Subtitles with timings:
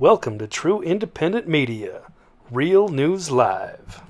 [0.00, 2.04] Welcome to True Independent Media,
[2.50, 4.00] Real News Live.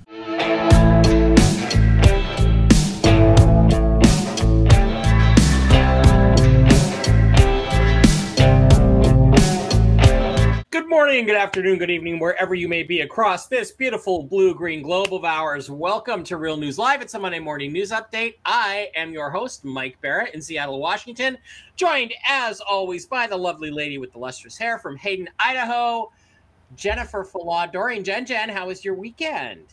[11.01, 15.15] Morning, good afternoon, good evening, wherever you may be across this beautiful blue green globe
[15.15, 15.71] of ours.
[15.71, 17.01] Welcome to Real News Live.
[17.01, 18.35] It's a Monday morning news update.
[18.45, 21.39] I am your host, Mike Barrett in Seattle, Washington,
[21.75, 26.13] joined as always by the lovely lady with the lustrous hair from Hayden, Idaho,
[26.77, 27.73] Jennifer Falad.
[27.73, 29.65] Dorian Jen Jen, how was your weekend?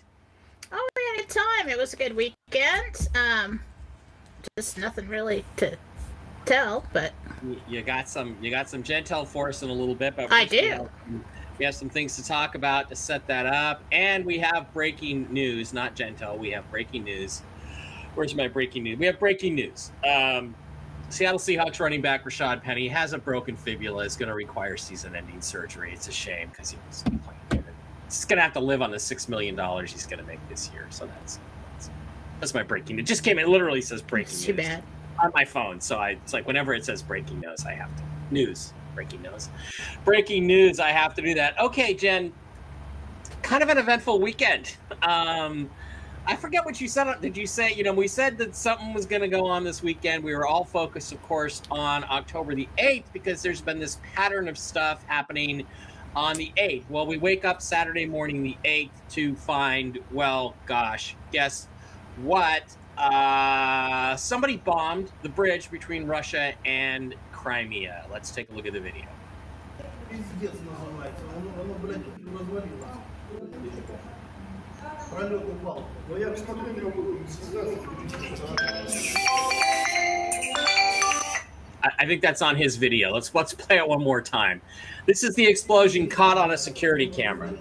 [0.71, 1.67] Oh, we had a time.
[1.67, 3.09] It was a good weekend.
[3.15, 3.59] Um,
[4.57, 5.75] just nothing really to
[6.47, 7.13] tell, but
[7.67, 10.41] You- got some you got some Gentel for us in a little bit, but I
[10.41, 10.67] first we do.
[10.69, 10.89] have
[11.59, 15.27] We have some things to talk about to set that up, and we have breaking
[15.31, 15.73] news.
[15.73, 17.41] Not Gentel, we have breaking news.
[18.15, 18.97] Where's my breaking news?
[18.99, 19.91] We have breaking news.
[20.07, 20.55] Um,
[21.09, 24.03] Seattle Seahawks running back Rashad Penny has a broken fibula.
[24.03, 25.93] Is going to require season-ending surgery.
[25.93, 27.63] It's a shame because he was playing.
[28.05, 30.39] He's going to have to live on the six million dollars he's going to make
[30.49, 30.87] this year.
[30.89, 31.39] So that's
[31.73, 31.89] that's,
[32.39, 33.07] that's my breaking news.
[33.07, 33.37] Just came.
[33.39, 34.83] It literally says breaking it's too news bad.
[35.19, 35.79] On my phone.
[35.81, 39.49] So I it's like whenever it says breaking news, I have to news, breaking news.
[40.05, 41.59] Breaking news, I have to do that.
[41.59, 42.33] Okay, Jen.
[43.41, 44.75] Kind of an eventful weekend.
[45.01, 45.69] Um
[46.29, 47.21] I forget what you said.
[47.21, 49.81] Did you say, you know, we said that something was going to go on this
[49.81, 50.25] weekend.
[50.25, 54.49] We were all focused, of course, on October the 8th because there's been this pattern
[54.49, 55.65] of stuff happening
[56.17, 56.83] on the 8th.
[56.89, 61.69] Well, we wake up Saturday morning, the 8th, to find, well, gosh, guess
[62.17, 62.63] what?
[62.97, 68.05] Uh, somebody bombed the bridge between Russia and Crimea.
[68.11, 69.05] Let's take a look at the video.
[81.99, 83.13] I think that's on his video.
[83.13, 84.61] Let's let's play it one more time.
[85.05, 87.53] This is the explosion caught on a security camera.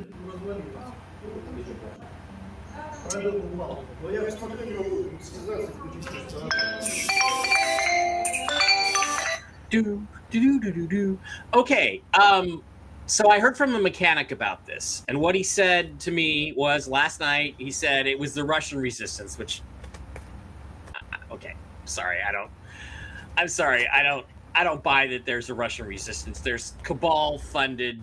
[9.70, 11.18] Do do do do do.
[11.54, 12.02] Okay.
[12.20, 12.62] Um.
[13.08, 16.88] So I heard from a mechanic about this, and what he said to me was
[16.88, 17.54] last night.
[17.56, 19.62] He said it was the Russian resistance, which.
[21.30, 21.54] Okay.
[21.84, 22.50] Sorry, I don't.
[23.38, 24.26] I'm sorry, I don't.
[24.54, 26.40] I don't buy that there's a Russian resistance.
[26.40, 28.00] There's cabal-funded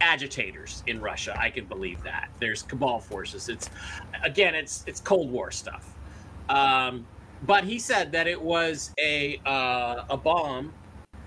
[0.00, 1.36] agitators in Russia.
[1.38, 2.28] I can believe that.
[2.40, 3.48] There's cabal forces.
[3.48, 3.70] It's
[4.22, 5.94] again, it's it's Cold War stuff.
[6.48, 7.06] Um,
[7.42, 10.72] but he said that it was a uh, a bomb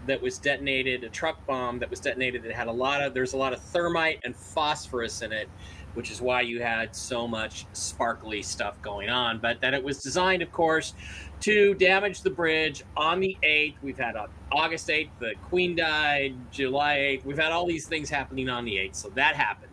[0.08, 3.34] that was detonated, a truck bomb that was detonated that had a lot of there's
[3.34, 5.48] a lot of thermite and phosphorus in it,
[5.94, 9.40] which is why you had so much sparkly stuff going on.
[9.40, 10.94] But that it was designed, of course,
[11.42, 13.76] to damage the bridge on the 8th.
[13.82, 17.26] We've had on August 8th, the Queen died, July 8th.
[17.26, 19.72] We've had all these things happening on the 8th, so that happened.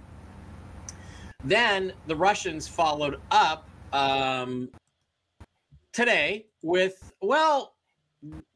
[1.45, 4.69] Then the Russians followed up um,
[5.99, 7.75] today with, well,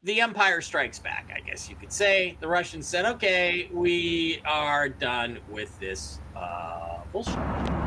[0.03, 2.37] the Empire Strikes Back, I guess you could say.
[2.39, 7.82] The Russians said, okay, we are done with this uh, bullshit.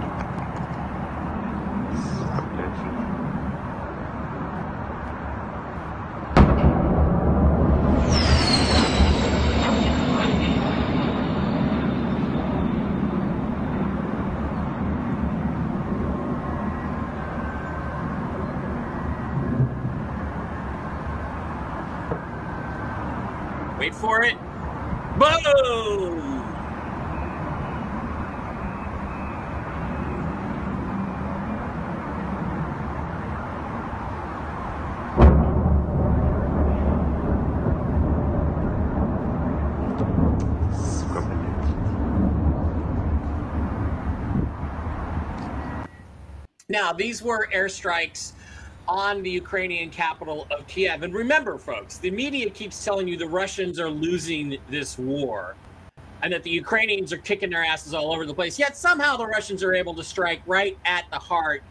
[24.06, 24.37] For it.
[25.19, 26.22] Boom!
[46.69, 48.36] Now, these were airstrikes
[48.89, 51.03] on the Ukrainian capital of Kiev.
[51.03, 55.57] And remember, folks, the media keeps telling you the Russians are losing this war
[56.23, 58.59] and that the Ukrainians are kicking their asses all over the place.
[58.59, 61.63] Yet somehow the Russians are able to strike right at the heart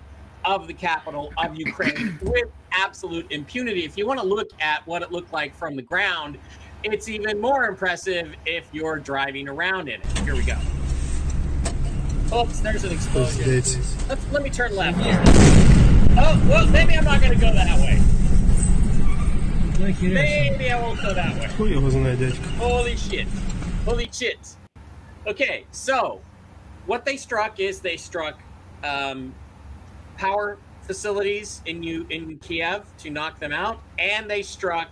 [0.43, 3.83] of the capital of Ukraine with absolute impunity.
[3.83, 6.37] If you want to look at what it looked like from the ground,
[6.83, 10.19] it's even more impressive if you're driving around in it.
[10.19, 10.57] Here we go.
[12.33, 13.45] Oops, there's an explosion.
[14.09, 15.64] Let's, let me turn left here.
[16.16, 18.00] Oh, well, maybe I'm not going to go that way.
[20.00, 21.48] Maybe I won't go that way.
[21.56, 22.46] Хуй его знает, дядька.
[22.58, 23.26] Holy shit.
[23.84, 24.56] Holy shit.
[25.26, 26.20] Okay, so
[26.86, 28.40] what they struck is they struck
[28.84, 29.34] um,
[30.16, 34.90] power facilities in you in Kiev to knock them out, and they struck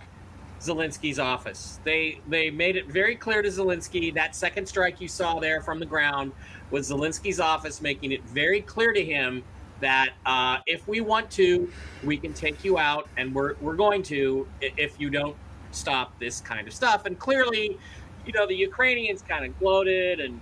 [0.59, 1.79] Zelensky's office.
[1.83, 5.79] They they made it very clear to Zelensky that second strike you saw there from
[5.79, 6.31] the ground
[6.71, 9.43] was Zelensky's office making it very clear to him
[9.84, 11.70] that uh, if we want to,
[12.02, 15.36] we can take you out, and we're we're going to if you don't
[15.72, 17.04] stop this kind of stuff.
[17.04, 17.78] And clearly,
[18.26, 20.40] you know, the Ukrainians kind of gloated and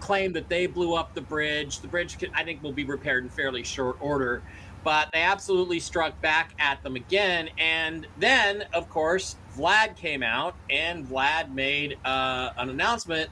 [0.00, 1.80] claimed that they blew up the bridge.
[1.80, 4.42] The bridge, I think, will be repaired in fairly short order.
[4.84, 7.48] But they absolutely struck back at them again.
[7.58, 13.30] And then, of course, Vlad came out and Vlad made uh, an announcement.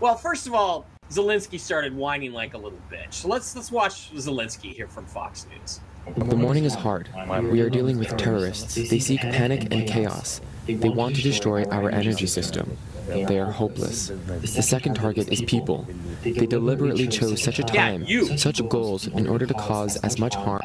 [0.00, 3.14] Well, first of all, Zelensky started whining like a little bitch.
[3.14, 5.80] So let's let's watch Zelensky here from Fox News.
[6.16, 7.08] The morning is hard.
[7.50, 8.74] We are dealing with terrorists.
[8.74, 10.40] They seek panic and chaos.
[10.66, 12.76] They want to destroy our energy system.
[13.08, 14.08] They are hopeless.
[14.08, 15.86] The second target is people.
[16.22, 18.06] They deliberately chose such a time,
[18.38, 20.62] such goals in order to cause as much harm.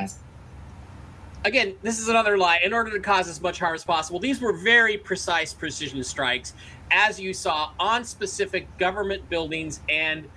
[1.44, 2.60] again, this is another lie.
[2.64, 6.54] In order to cause as much harm as possible, these were very precise precision strikes,
[6.92, 10.28] as you saw on specific government buildings and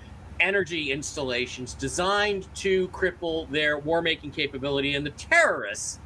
[0.41, 4.95] energy installations designed to cripple their war making capability.
[4.95, 5.99] And the terrorists,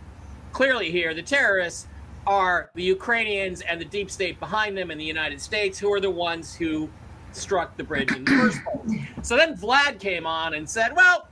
[0.52, 1.86] clearly here, the terrorists
[2.26, 6.00] are the Ukrainians and the deep state behind them and the United States, who are
[6.00, 6.88] the ones who
[7.32, 9.00] struck the bridge in the first place.
[9.22, 11.28] So then Vlad came on and said, well,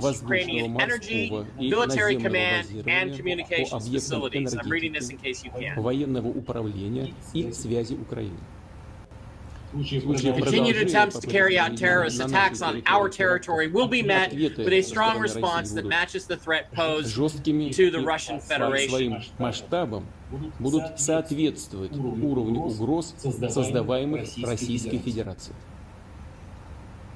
[0.00, 8.38] воздушного, морского и наземного базирования по объектам энергетики, военного управления и связи Украины.
[9.71, 14.81] Continued attempts to carry out terrorist attacks on our territory will be met with a
[14.81, 18.89] strong response that matches the threat posed жесткими to the и Russian по Federation.
[18.89, 20.05] своим масштабам
[20.59, 25.55] будут соответствовать уровню угроз, создаваемых Российской Федерацией.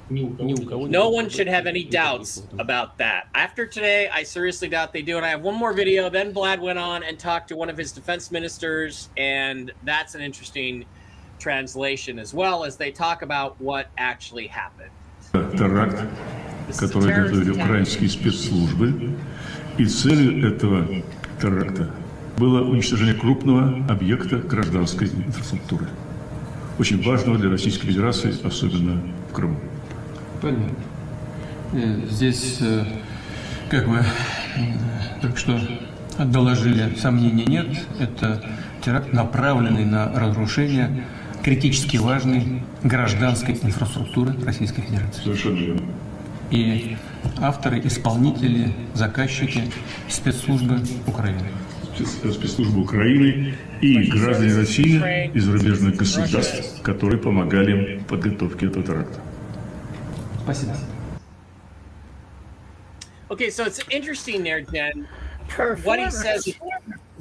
[0.09, 2.59] Ни у кого No нет one should have any никаких doubts вопросов.
[2.59, 3.27] about that.
[3.35, 5.17] After today, I seriously doubt they do.
[5.17, 6.09] And I have one more video.
[6.09, 10.21] Then Vlad went on and talked to one of his defense ministers, and that's an
[10.21, 10.85] interesting
[11.38, 14.90] translation as well as they talk about what actually happened.
[15.56, 16.00] теракт,
[16.78, 19.16] который готовили украинские спецслужбы.
[19.78, 20.86] И целью этого
[21.40, 21.90] теракта
[22.36, 25.88] было уничтожение крупного объекта гражданской инфраструктуры,
[26.78, 29.00] очень важного для Российской Федерации, особенно
[29.30, 29.58] в Крыму.
[30.40, 30.76] Понятно.
[31.72, 32.84] Э, Здесь, э,
[33.68, 34.02] как вы э,
[35.20, 35.60] только что
[36.18, 37.66] доложили, сомнений нет.
[37.98, 38.44] Это
[38.84, 41.04] теракт, направленный на разрушение
[41.44, 45.22] критически важной гражданской инфраструктуры Российской Федерации.
[45.22, 45.82] Совершенно верно.
[46.50, 46.96] И
[47.38, 49.62] авторы, исполнители, заказчики
[50.08, 51.42] спецслужбы Украины.
[51.96, 58.84] Спец- Спецслужбы Украины и граждане России и зарубежных государств, которые помогали им в подготовке этого
[58.84, 59.20] теракта.
[60.42, 60.76] Спасибо.
[63.30, 65.06] Okay, so it's interesting there, Jen.
[65.84, 66.48] What he says,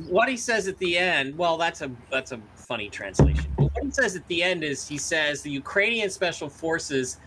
[0.09, 1.37] what he says at the end.
[1.37, 3.45] Well, that's a that's a funny translation.
[3.57, 7.17] But what he says at the end is he says the Ukrainian special forces,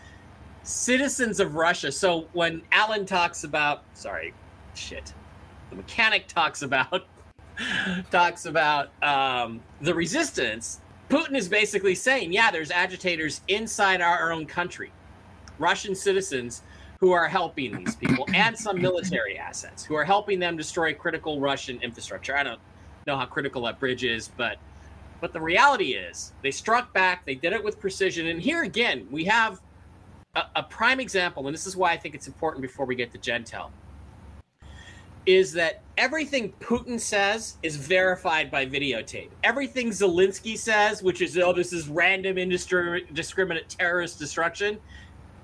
[0.62, 1.92] citizens of Russia.
[1.92, 4.34] So when Alan talks about, sorry,
[4.74, 5.12] shit,
[5.70, 7.06] the mechanic talks about
[8.10, 10.80] talks about um, the resistance.
[11.08, 14.90] Putin is basically saying, yeah, there's agitators inside our own country,
[15.58, 16.62] Russian citizens
[16.98, 21.40] who are helping these people and some military assets who are helping them destroy critical
[21.40, 22.36] Russian infrastructure.
[22.36, 22.60] I don't
[23.06, 24.56] know how critical that bridge is, but
[25.20, 27.24] but the reality is they struck back.
[27.24, 28.26] They did it with precision.
[28.28, 29.60] And here again, we have
[30.34, 33.12] a, a prime example, and this is why I think it's important before we get
[33.12, 33.70] to Gentel,
[35.24, 39.30] is that everything Putin says is verified by videotape.
[39.42, 44.78] Everything Zelensky says, which is, oh, this is random indiscriminate terrorist destruction,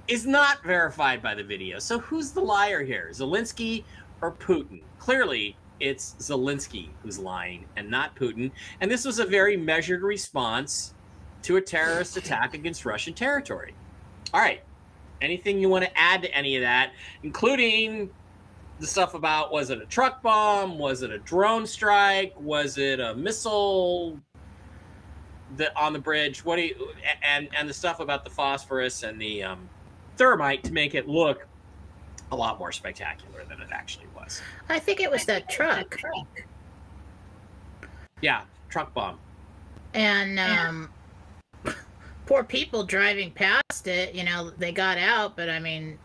[0.08, 1.78] is not verified by the video.
[1.78, 3.08] So who's the liar here?
[3.12, 3.84] Zelensky
[4.20, 4.82] or Putin?
[4.98, 8.50] Clearly, it's Zelensky who's lying and not Putin.
[8.80, 10.94] And this was a very measured response
[11.42, 13.74] to a terrorist attack against Russian territory.
[14.32, 14.62] All right.
[15.20, 18.10] Anything you want to add to any of that, including
[18.80, 20.78] the stuff about was it a truck bomb?
[20.78, 22.34] Was it a drone strike?
[22.40, 24.18] Was it a missile
[25.56, 26.44] that on the bridge?
[26.44, 26.88] What do you
[27.22, 29.68] and and the stuff about the phosphorus and the um,
[30.16, 31.46] thermite to make it look
[32.32, 34.06] a lot more spectacular than it actually.
[34.68, 35.98] I think it was that truck.
[38.20, 39.18] Yeah, truck bomb.
[39.94, 40.90] And um,
[42.26, 45.98] poor people driving past it, you know, they got out, but I mean,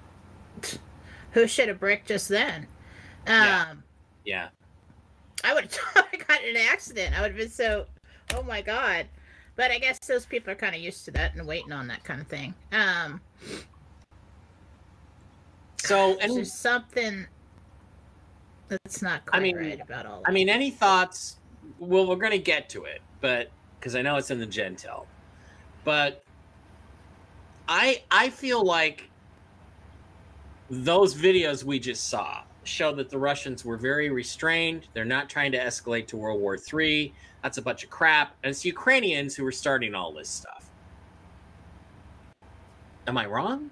[1.31, 2.67] who should have bricked just then?
[3.27, 3.74] Um, Yeah.
[4.25, 4.48] Yeah.
[5.43, 7.17] I would have I got in an accident.
[7.17, 7.86] I would have been so
[8.36, 9.05] oh my god.
[9.55, 12.03] But I guess those people are kind of used to that and waiting on that
[12.03, 12.53] kind of thing.
[12.72, 13.22] Um,
[15.84, 17.25] So, there's something
[18.69, 20.24] that's not quite mean- right about all.
[20.25, 21.38] I mean, any thoughts?
[21.79, 25.05] Well, we're going to get to it, but because I know it's in the Gentel,
[25.83, 26.24] but
[27.67, 29.09] I I feel like
[30.69, 34.88] those videos we just saw show that the Russians were very restrained.
[34.93, 37.13] They're not trying to escalate to World War III.
[37.41, 40.69] That's a bunch of crap, and it's Ukrainians who are starting all this stuff.
[43.07, 43.69] Am I wrong?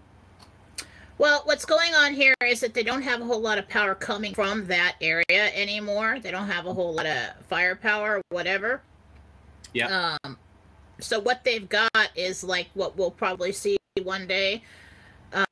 [1.17, 3.95] Well, what's going on here is that they don't have a whole lot of power
[3.95, 6.19] coming from that area anymore.
[6.21, 7.17] They don't have a whole lot of
[7.47, 8.81] firepower or whatever.
[9.73, 10.17] Yeah.
[10.23, 10.37] Um,
[10.99, 14.63] so what they've got is like what we'll probably see one day,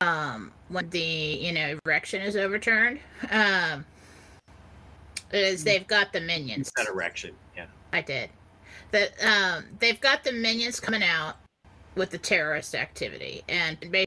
[0.00, 3.00] um, when the you know erection is overturned.
[3.30, 3.86] Um,
[5.32, 6.70] is they've got the minions.
[6.76, 7.34] That erection.
[7.56, 7.66] Yeah.
[7.92, 8.30] I did.
[8.90, 11.36] That um, they've got the minions coming out
[11.96, 14.03] with the terrorist activity, and basically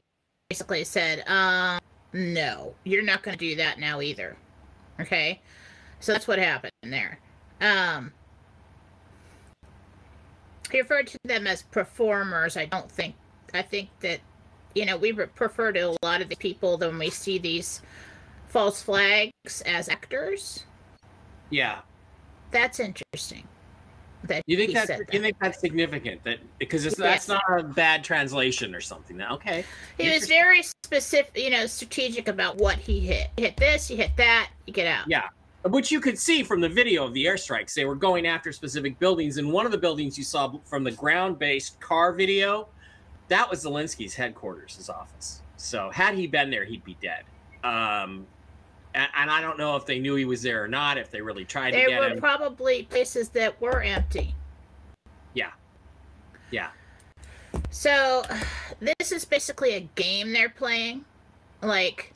[0.50, 1.78] said, um,
[2.14, 4.34] "No, you're not going to do that now either."
[4.98, 5.42] Okay,
[6.00, 7.18] so that's what happened there.
[7.60, 8.12] Um,
[10.72, 12.56] he referred to them as performers.
[12.56, 13.14] I don't think.
[13.52, 14.20] I think that
[14.74, 17.82] you know we prefer to a lot of the people when we see these
[18.46, 20.64] false flags as actors.
[21.50, 21.80] Yeah.
[22.50, 23.46] That's interesting.
[24.24, 27.26] That You think he that you think that's significant that because it's, Yes.
[27.26, 29.16] that's not a bad translation or something.
[29.16, 29.64] Now, okay.
[29.96, 33.28] He was very specific, you know, strategic about what he hit.
[33.36, 35.04] Hit this, you hit that, you get out.
[35.08, 35.28] Yeah.
[35.64, 37.74] Which you could see from the video of the airstrikes.
[37.74, 39.38] They were going after specific buildings.
[39.38, 42.68] And one of the buildings you saw from the ground based car video,
[43.28, 45.42] that was Zelensky's headquarters, his office.
[45.56, 47.24] So had he been there, he'd be dead.
[47.64, 48.26] Um,
[48.94, 51.20] and, and I don't know if they knew he was there or not, if they
[51.20, 54.34] really tried to get There get were probably places that were empty.
[55.34, 55.50] yeah.
[56.50, 56.70] Yeah.
[57.70, 58.22] So
[58.80, 61.04] this is basically a game they're playing.
[61.62, 62.12] Like,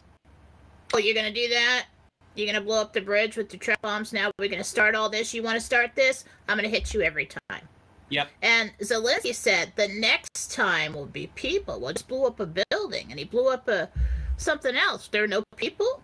[0.94, 1.86] oh, you're gonna do that?
[2.34, 4.12] You're gonna blow up the bridge with the trap bombs?
[4.12, 5.34] Now we're gonna start all this.
[5.34, 6.24] You want to start this?
[6.48, 7.68] I'm gonna hit you every time.
[8.08, 8.28] Yep.
[8.42, 11.80] And Zelensky said the next time will be people.
[11.80, 13.88] Well, just blew up a building, and he blew up a
[14.36, 15.08] something else.
[15.08, 16.02] There are no people.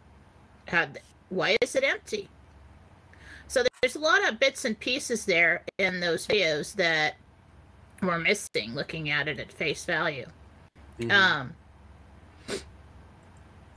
[0.69, 0.87] How,
[1.31, 2.29] why is it empty?
[3.49, 7.17] So there's a lot of bits and pieces there in those videos that
[8.03, 8.75] we're missing.
[8.75, 10.27] Looking at it at face value.
[10.99, 11.11] Mhm.
[11.11, 11.57] Um.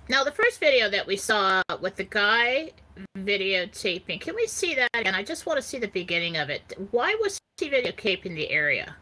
[0.10, 2.72] Now the first video that we saw with the guy
[3.18, 5.16] videotaping, can we see that again?
[5.16, 6.74] I just want to see the beginning of it.
[6.92, 8.98] Why was he videotaping the area?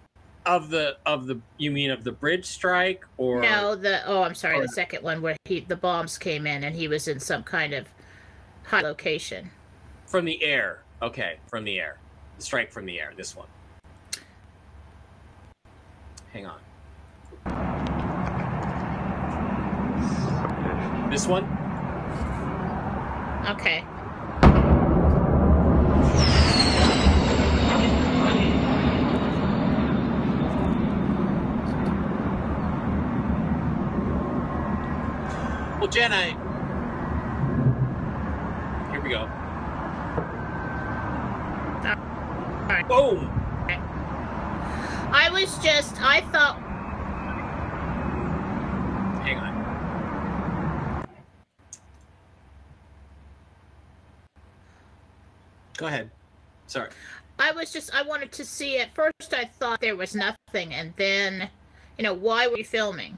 [0.50, 4.34] Of the of the you mean of the bridge strike or No, the oh, I'm
[4.34, 7.20] sorry, or- the second one where he the bombs came in and he was in
[7.20, 7.88] some kind of
[8.66, 9.52] high location.
[10.08, 10.84] from the air?
[11.02, 11.98] Okay, from the air.
[12.38, 13.14] The strike from the air.
[13.16, 13.48] This one.
[16.34, 16.60] Hang on.
[21.12, 21.44] This one?
[23.50, 23.84] Okay.
[35.90, 36.30] Well, Jen, I.
[38.92, 39.22] Here we go.
[42.62, 42.88] Alright.
[42.88, 43.28] Boom!
[45.12, 46.60] I was just I thought
[49.24, 51.08] Hang on.
[55.78, 56.12] Go ahead.
[56.68, 56.92] Sorry.
[57.40, 60.94] I was just I wanted to see at first I thought there was nothing and
[60.98, 61.50] then
[61.98, 63.18] you know, why were you filming?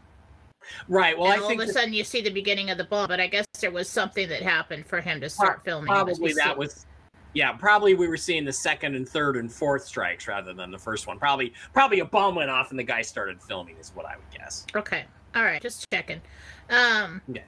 [0.87, 1.17] Right.
[1.17, 3.07] Well, and I all think of a sudden you see the beginning of the bomb,
[3.07, 5.87] but I guess there was something that happened for him to start filming.
[5.87, 6.85] Probably that was.
[7.33, 10.77] Yeah, probably we were seeing the second and third and fourth strikes rather than the
[10.77, 11.17] first one.
[11.17, 14.37] Probably, probably a bomb went off and the guy started filming, is what I would
[14.37, 14.65] guess.
[14.75, 15.05] Okay.
[15.33, 16.21] All right, just checking.
[16.69, 17.43] Um Okay.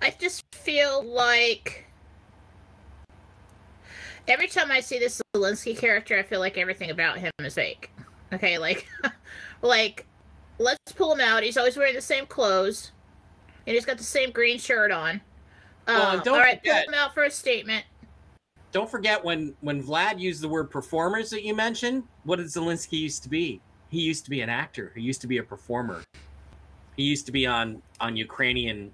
[0.00, 1.84] I just feel like
[4.26, 7.90] every time I see this Zelensky character, I feel like everything about him is fake.
[8.32, 8.88] Okay, like
[9.62, 10.06] like
[10.58, 11.42] let's pull him out.
[11.42, 12.92] He's always wearing the same clothes.
[13.66, 15.20] And he's got the same green shirt on.
[15.86, 17.84] Well, Um, don't all right, forget- pull him out for a statement.
[18.72, 22.02] Don't forget when when Vlad used the word performers that you mentioned.
[22.24, 23.60] What did Zelensky used to be?
[23.88, 24.90] He used to be an actor.
[24.96, 26.02] He used to be a performer.
[26.96, 28.92] He used to be on on Ukrainian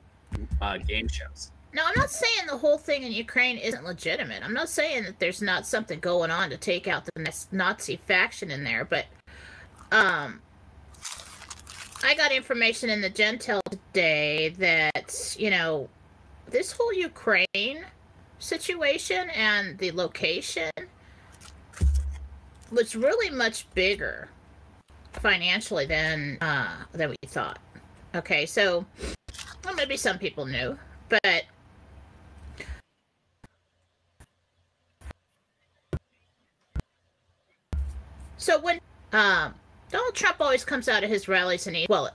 [0.60, 1.50] uh, game shows.
[1.72, 4.42] Now, I'm not saying the whole thing in Ukraine isn't legitimate.
[4.44, 8.50] I'm not saying that there's not something going on to take out the Nazi faction
[8.50, 9.06] in there, but
[9.92, 10.40] um,
[12.02, 15.88] I got information in the Gentel today that you know
[16.48, 17.84] this whole Ukraine
[18.38, 20.70] situation and the location
[22.72, 24.28] was really much bigger
[25.12, 27.58] financially than uh, than we thought.
[28.14, 28.86] Okay, so
[29.64, 30.78] well, maybe some people knew,
[31.08, 31.44] but
[38.38, 38.80] so when
[39.12, 39.54] um,
[39.90, 42.10] Donald Trump always comes out of his rallies and he well,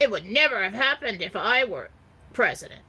[0.00, 1.90] it would never have happened if I were
[2.32, 2.82] president.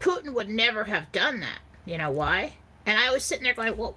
[0.00, 1.58] Putin would never have done that.
[1.84, 2.54] You know why?
[2.86, 3.96] And I was sitting there going, well,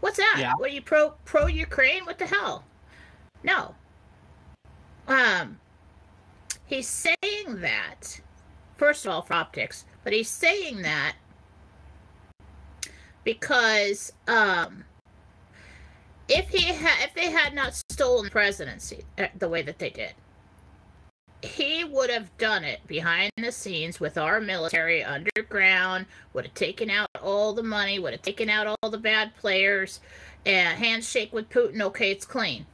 [0.00, 0.36] what's that?
[0.38, 0.52] Yeah.
[0.56, 2.04] What are you pro pro Ukraine?
[2.04, 2.64] What the hell?
[3.42, 3.74] No.
[5.08, 5.58] Um,
[6.66, 8.20] he's saying that
[8.76, 11.14] first of all for optics, but he's saying that
[13.24, 14.84] because um,
[16.28, 17.80] if he had if they had not
[18.22, 20.14] the presidency uh, the way that they did,
[21.42, 26.90] he would have done it behind the scenes with our military underground, would have taken
[26.90, 30.00] out all the money, would have taken out all the bad players,
[30.46, 32.66] and handshake with Putin, okay, it's clean.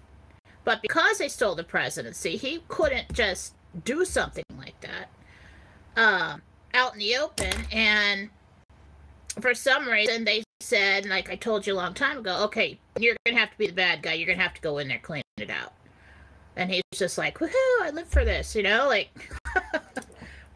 [0.64, 3.54] But because they stole the presidency, he couldn't just
[3.84, 5.08] do something like that
[5.96, 6.36] uh,
[6.74, 7.52] out in the open.
[7.72, 8.28] And
[9.40, 13.16] for some reason, they said, like I told you a long time ago, okay, you're
[13.24, 14.12] to have to be the bad guy.
[14.12, 15.72] You're to have to go in there, clean it out.
[16.56, 19.08] And he's just like, woohoo, I live for this, you know, like,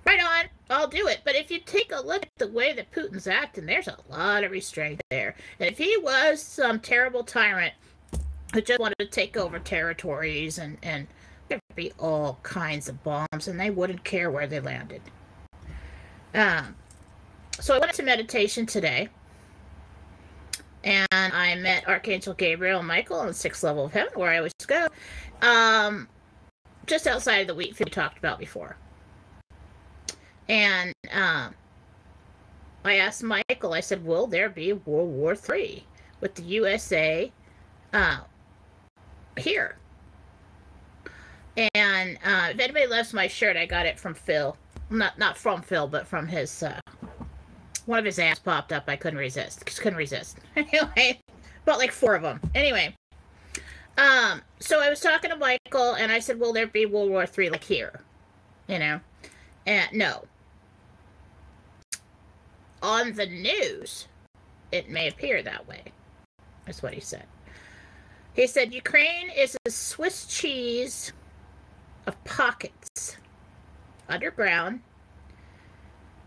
[0.04, 1.20] right on, I'll do it.
[1.24, 4.44] But if you take a look at the way that Putin's acting, there's a lot
[4.44, 5.34] of restraint there.
[5.58, 7.72] And if he was some terrible tyrant
[8.52, 11.06] who just wanted to take over territories and, and
[11.48, 15.00] there'd be all kinds of bombs and they wouldn't care where they landed.
[16.34, 16.74] Um,
[17.60, 19.08] so I went to meditation today
[20.84, 24.52] and I met Archangel Gabriel Michael on the sixth level of heaven, where I always
[24.66, 24.88] go,
[25.40, 26.08] um,
[26.86, 28.76] just outside of the wheat field we talked about before.
[30.48, 31.54] And um,
[32.84, 35.86] I asked Michael, I said, Will there be World War III
[36.20, 37.32] with the USA
[37.92, 38.18] uh,
[39.38, 39.76] here?
[41.56, 44.56] And uh, if anybody loves my shirt, I got it from Phil.
[44.90, 46.78] Not not from Phil, but from his uh,
[47.86, 48.84] one of his ads popped up.
[48.88, 49.64] I couldn't resist.
[49.66, 50.38] Just couldn't resist.
[50.56, 51.20] Anyway,
[51.64, 52.40] bought like four of them.
[52.54, 52.94] Anyway,
[53.98, 57.26] um, so I was talking to Michael, and I said, "Will there be World War
[57.26, 58.00] Three like here?"
[58.68, 59.00] You know,
[59.66, 60.24] and no.
[62.82, 64.08] On the news,
[64.72, 65.82] it may appear that way.
[66.66, 67.24] That's what he said.
[68.34, 71.12] He said Ukraine is a Swiss cheese
[72.06, 73.18] of pockets
[74.08, 74.80] underground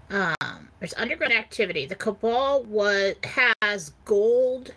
[0.10, 1.86] um, there's underground activity.
[1.86, 4.74] The cabal was has gold.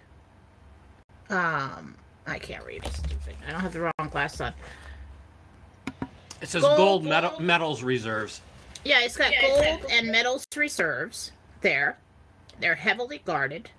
[1.31, 1.95] Um,
[2.27, 2.85] I can't read.
[2.85, 3.35] It's stupid.
[3.47, 4.55] I don't have the wrong glass on.
[6.41, 7.43] It says Gold, gold, metal, gold.
[7.43, 8.41] metals reserves.
[8.85, 11.99] Yeah, it's got gold and metals reserves there.
[12.61, 13.71] They're heavily guarded,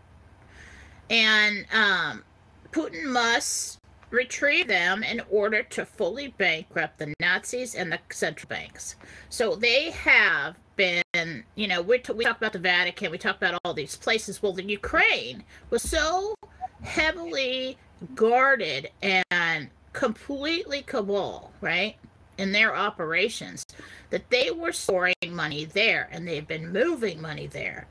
[1.10, 2.24] and um,
[2.72, 8.96] Putin must retrieve them in order to fully bankrupt the Nazis and the central banks.
[9.30, 10.56] So they have
[11.26, 13.96] been, you know, we t- we talk about the Vatican, we talk about all these
[13.96, 14.42] places.
[14.42, 16.36] Well, the Ukraine was so
[16.82, 17.78] heavily
[18.16, 21.96] guarded and completely cabal, right,
[22.38, 23.66] in their operations
[24.10, 27.88] that they were storing money there and they've been moving money there.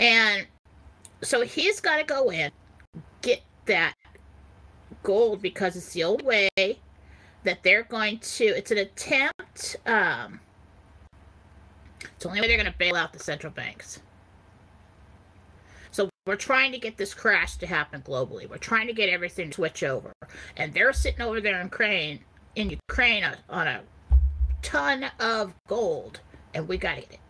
[0.00, 0.46] And
[1.22, 2.50] so he's got to go in,
[3.22, 3.94] get that
[5.02, 6.48] gold because it's the old way
[7.44, 10.40] that they're going to, it's an attempt, um,
[12.04, 14.00] it's the only way they're going to bail out the central banks.
[15.90, 18.48] So we're trying to get this crash to happen globally.
[18.48, 20.12] We're trying to get everything to switch over,
[20.56, 22.20] and they're sitting over there in Ukraine,
[22.56, 23.82] in Ukraine, on- a
[24.62, 26.20] ton of gold,
[26.52, 27.20] and we got to get it.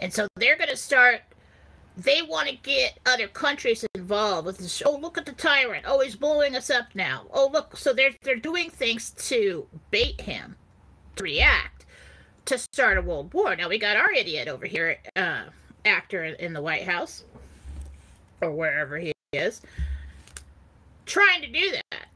[0.00, 1.22] And so they're going to start.
[1.96, 4.80] They want to get other countries involved with this.
[4.86, 5.84] Oh, look at the tyrant!
[5.84, 7.26] Oh, he's blowing us up now.
[7.32, 7.76] Oh, look!
[7.76, 10.54] So they're they're doing things to bait him
[11.16, 11.77] to react
[12.48, 13.54] to start a world war.
[13.54, 15.44] Now we got our idiot over here, uh,
[15.84, 17.24] actor in the White House
[18.40, 19.60] or wherever he is,
[21.04, 22.06] trying to do that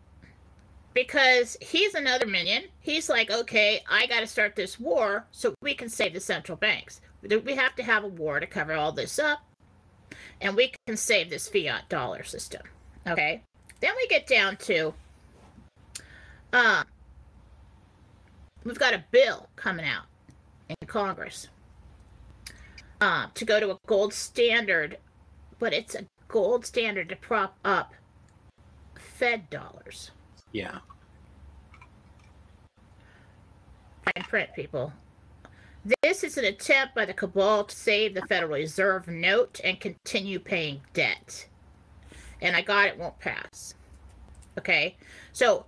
[0.94, 2.64] because he's another minion.
[2.80, 6.56] He's like, okay, I got to start this war so we can save the central
[6.56, 7.02] banks.
[7.22, 9.40] We have to have a war to cover all this up,
[10.40, 12.62] and we can save this fiat dollar system.
[13.06, 13.42] Okay.
[13.80, 14.94] Then we get down to,
[16.52, 16.84] um,
[18.64, 20.04] we've got a bill coming out
[20.80, 21.48] in Congress
[23.00, 24.98] uh, to go to a gold standard,
[25.58, 27.94] but it's a gold standard to prop up
[28.98, 30.10] Fed dollars.
[30.52, 30.78] Yeah.
[34.04, 34.92] Fine print, people.
[36.02, 40.38] This is an attempt by the cabal to save the Federal Reserve note and continue
[40.38, 41.46] paying debt.
[42.40, 43.74] and I got it won't pass.
[44.58, 44.96] Okay,
[45.32, 45.64] so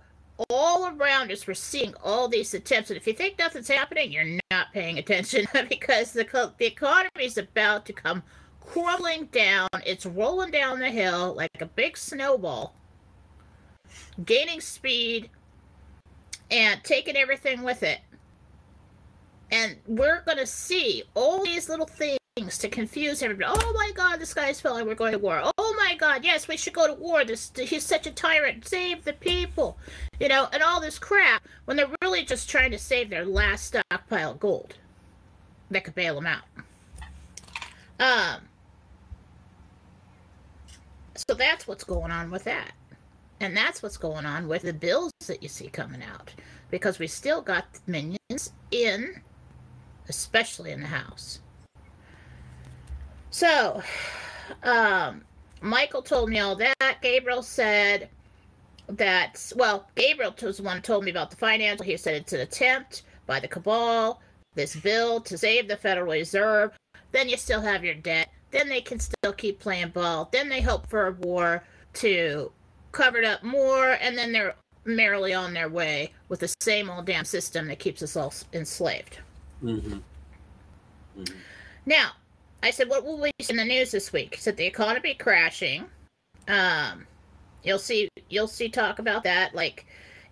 [0.49, 4.39] all around us, we're seeing all these attempts, and if you think nothing's happening, you're
[4.51, 8.21] not paying attention because the the economy is about to come
[8.59, 9.69] crumbling down.
[9.85, 12.75] It's rolling down the hill like a big snowball,
[14.25, 15.29] gaining speed
[16.51, 17.99] and taking everything with it.
[19.51, 23.49] And we're going to see all these little things to confuse everybody.
[23.49, 24.85] Oh my God, this guy's falling.
[24.85, 25.41] We're going to war.
[25.57, 27.23] Oh my God, yes, we should go to war.
[27.23, 28.67] This he's such a tyrant.
[28.67, 29.77] Save the people,
[30.19, 31.43] you know, and all this crap.
[31.63, 34.75] When they're really just trying to save their last stockpile of gold
[35.71, 36.43] that could bail them out.
[38.01, 38.41] Um.
[41.15, 42.73] So that's what's going on with that.
[43.39, 46.33] And that's what's going on with the bills that you see coming out.
[46.69, 49.21] Because we still got minions in,
[50.09, 51.39] especially in the House.
[53.35, 53.81] So,
[54.63, 55.21] um,
[55.59, 57.01] Michael told me all that.
[57.01, 58.07] Gabriel said
[58.87, 61.85] that, well, Gabriel was the one who told me about the financial.
[61.85, 64.21] He said it's an attempt by the cabal,
[64.53, 66.77] this bill to save the Federal Reserve.
[67.11, 68.29] Then you still have your debt.
[68.51, 70.29] Then they can still keep playing ball.
[70.31, 71.61] Then they hope for a war
[71.95, 72.53] to
[72.93, 73.97] cover it up more.
[73.99, 78.01] And then they're merrily on their way with the same old damn system that keeps
[78.01, 79.19] us all enslaved.
[79.61, 79.97] Mm-hmm.
[81.85, 82.11] Now,
[82.63, 84.35] I said, what will we see in the news this week?
[84.35, 85.85] He said the economy crashing.
[86.47, 87.05] Um,
[87.63, 89.85] you'll see, you'll see talk about that, like,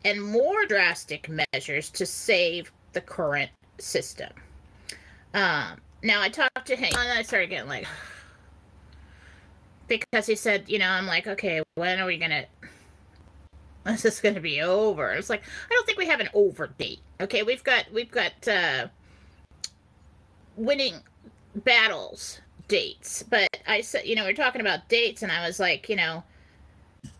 [0.05, 4.29] and more drastic measures to save the current system.
[5.33, 7.87] Um, now I talked to him, and I started getting like,
[9.87, 12.45] because he said, you know, I'm like, okay, when are we gonna?
[13.83, 15.11] When's this gonna be over?
[15.11, 17.01] It's like I don't think we have an over date.
[17.19, 18.87] Okay, we've got we've got uh,
[20.55, 20.95] winning
[21.55, 25.59] battles dates, but I said, you know, we are talking about dates, and I was
[25.59, 26.23] like, you know,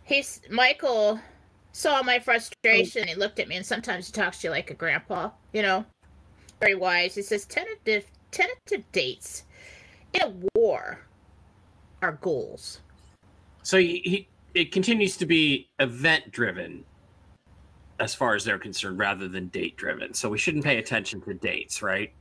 [0.04, 1.20] he's Michael
[1.72, 3.08] saw my frustration.
[3.08, 5.86] He looked at me, and sometimes he talks to you like a grandpa, you know,
[6.60, 7.16] very wise.
[7.16, 9.44] He says tentative tentative dates
[10.14, 11.00] in a war
[12.02, 12.80] are goals.
[13.64, 16.84] So he, he it continues to be event driven
[18.00, 20.14] as far as they're concerned rather than date driven.
[20.14, 22.12] So we shouldn't pay attention to dates, right?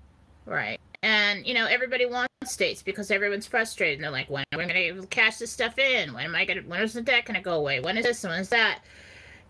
[0.47, 0.81] Right.
[1.03, 3.99] And you know, everybody wants dates because everyone's frustrated.
[3.99, 6.13] And they're like, when am I gonna cash this stuff in?
[6.13, 7.81] When am I gonna when is the debt gonna go away?
[7.81, 8.23] When is this?
[8.23, 8.81] When is that?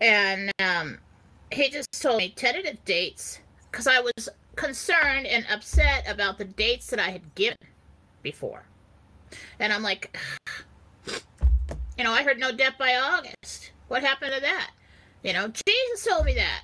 [0.01, 0.97] And um
[1.51, 3.39] he just told me tentative dates
[3.71, 7.57] because I was concerned and upset about the dates that I had given
[8.23, 8.63] before.
[9.59, 10.17] And I'm like,
[11.97, 13.71] you know, I heard no debt by August.
[13.87, 14.71] What happened to that?
[15.23, 16.63] You know, Jesus told me that.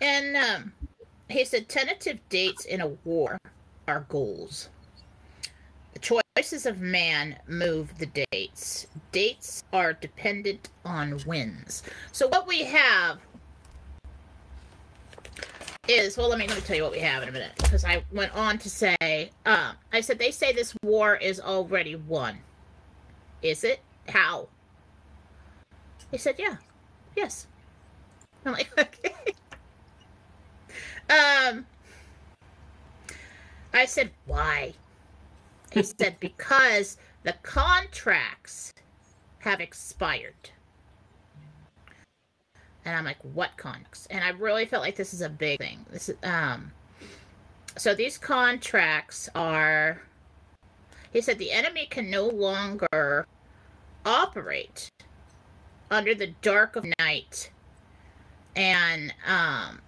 [0.00, 0.72] And um,
[1.28, 3.38] he said tentative dates in a war
[3.90, 4.68] are goals.
[5.94, 8.86] The choices of man move the dates.
[9.10, 11.82] Dates are dependent on wins.
[12.12, 13.18] So what we have
[15.88, 17.84] is well let me let me tell you what we have in a minute because
[17.84, 22.38] I went on to say um I said they say this war is already won.
[23.42, 23.80] Is it?
[24.08, 24.48] How?
[26.12, 26.56] He said, Yeah.
[27.16, 27.48] Yes.
[28.46, 29.14] I'm like, okay.
[31.08, 31.66] Um
[33.72, 34.74] I said, why?
[35.72, 38.72] He said, because the contracts
[39.40, 40.50] have expired.
[42.84, 44.06] And I'm like, what contracts?
[44.10, 45.84] And I really felt like this is a big thing.
[45.90, 46.72] This is um
[47.76, 50.02] so these contracts are
[51.12, 53.26] he said the enemy can no longer
[54.04, 54.88] operate
[55.90, 57.50] under the dark of night
[58.56, 59.80] and um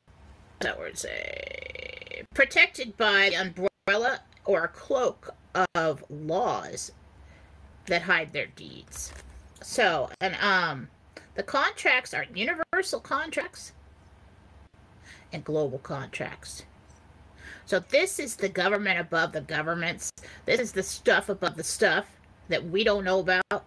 [0.61, 3.72] that word say protected by the umbrella
[4.45, 5.35] or a cloak
[5.75, 6.93] of laws
[7.87, 9.13] that hide their deeds.
[9.61, 10.89] So and um
[11.35, 13.73] the contracts are universal contracts
[15.33, 16.63] and global contracts.
[17.65, 20.11] So this is the government above the governments.
[20.47, 22.07] This is the stuff above the stuff
[22.49, 23.65] that we don't know about.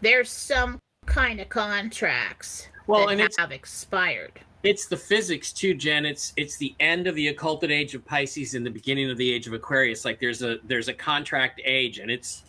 [0.00, 4.40] There's some kind of contracts Well, that have expired.
[4.62, 6.04] It's the physics too, Jen.
[6.04, 9.32] It's it's the end of the occulted age of Pisces and the beginning of the
[9.32, 10.04] age of Aquarius.
[10.04, 12.42] Like there's a there's a contract age, and it's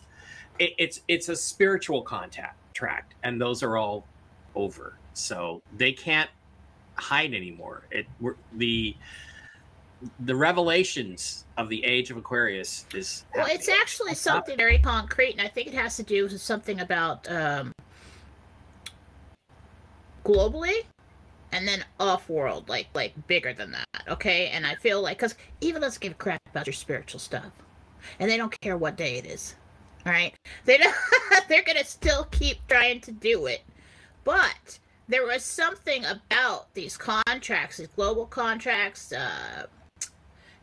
[0.58, 4.06] it, it's it's a spiritual contact tract, and those are all
[4.54, 4.94] over.
[5.14, 6.30] So they can't
[6.96, 7.82] hide anymore.
[7.90, 8.96] It we're, the
[10.20, 13.80] the revelations of the age of Aquarius is Well, it's happening.
[13.82, 17.72] actually something very concrete, and I think it has to do with something about um,
[20.24, 20.84] globally,
[21.52, 23.86] and then off-world, like like bigger than that.
[24.08, 27.52] Okay, and I feel like because even let's give a crap about your spiritual stuff,
[28.18, 29.56] and they don't care what day it is.
[30.06, 30.34] All right,
[30.64, 30.94] they don't,
[31.48, 33.62] they're to still keep trying to do it.
[34.24, 39.66] But there was something about these contracts, these global contracts, uh,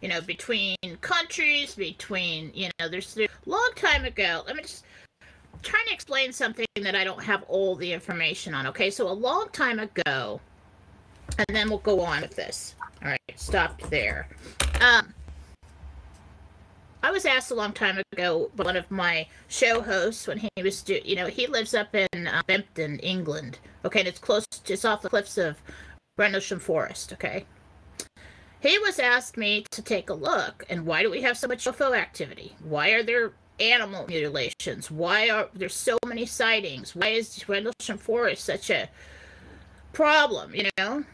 [0.01, 4.43] you know, between countries, between, you know, there's a long time ago.
[4.45, 4.85] Let me just
[5.63, 8.67] trying to explain something that I don't have all the information on.
[8.67, 10.39] Okay, so a long time ago,
[11.37, 12.75] and then we'll go on with this.
[13.03, 14.27] All right, stopped there.
[14.81, 15.13] Um,
[17.03, 20.49] I was asked a long time ago by one of my show hosts when he
[20.61, 23.59] was, do, you know, he lives up in uh, Bempton, England.
[23.85, 25.57] Okay, and it's close, to, it's off the cliffs of
[26.17, 27.13] Rendlesham Forest.
[27.13, 27.45] Okay,
[28.59, 31.65] he was asked me to take a look, and why do we have so much
[31.65, 32.55] UFO activity?
[32.63, 34.89] Why are there animal mutilations?
[34.89, 36.95] Why are there so many sightings?
[36.95, 38.89] Why is Rendlesham Forest such a
[39.93, 40.55] problem?
[40.55, 41.05] You know,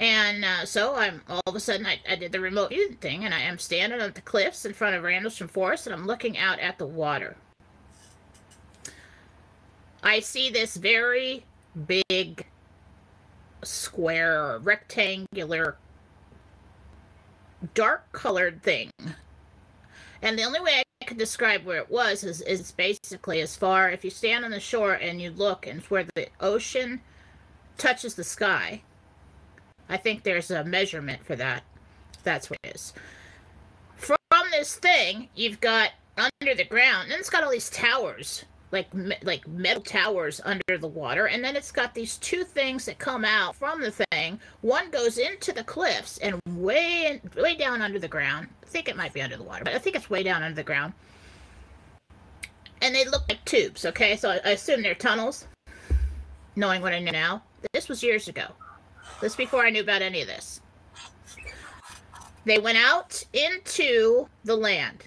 [0.00, 3.24] and uh, so I'm all of a sudden I, I, did the remote viewing thing,
[3.24, 6.36] and I am standing on the cliffs in front of Rendlesham Forest, and I'm looking
[6.38, 7.36] out at the water.
[10.02, 11.44] I see this very
[11.86, 12.46] big
[13.62, 15.76] square, rectangular,
[17.74, 18.90] dark colored thing.
[20.20, 23.90] And the only way I could describe where it was is, is basically as far
[23.90, 27.00] if you stand on the shore and you look and it's where the ocean
[27.76, 28.82] touches the sky
[29.88, 31.64] I think there's a measurement for that.
[32.24, 32.92] That's what it is.
[33.96, 34.16] From
[34.50, 38.88] this thing, you've got under the ground, and it's got all these towers, like
[39.22, 43.24] like metal towers under the water, and then it's got these two things that come
[43.24, 44.40] out from the thing.
[44.60, 48.48] One goes into the cliffs and way in, way down under the ground.
[48.62, 50.56] I think it might be under the water, but I think it's way down under
[50.56, 50.94] the ground.
[52.80, 53.84] And they look like tubes.
[53.84, 55.46] Okay, so I, I assume they're tunnels.
[56.56, 57.42] Knowing what I know now,
[57.72, 58.46] this was years ago.
[59.22, 60.60] This before I knew about any of this.
[62.44, 65.04] They went out into the land.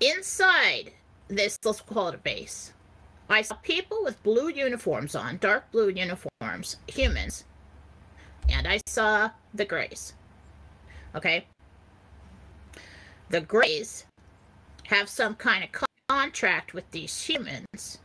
[0.00, 0.92] Inside
[1.28, 2.72] this, let's call it a base,
[3.28, 7.44] I saw people with blue uniforms on, dark blue uniforms, humans,
[8.48, 10.14] and I saw the Greys.
[11.14, 11.46] Okay?
[13.30, 14.04] The Greys
[14.88, 17.98] have some kind of contract with these humans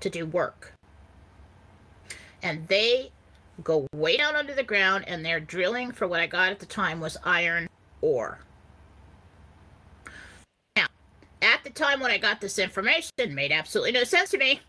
[0.00, 0.74] to do work.
[2.42, 3.10] And they
[3.62, 6.66] go way down under the ground and they're drilling for what I got at the
[6.66, 7.68] time was iron
[8.00, 8.40] ore.
[10.76, 10.86] Now,
[11.42, 14.60] at the time when I got this information, made absolutely no sense to me.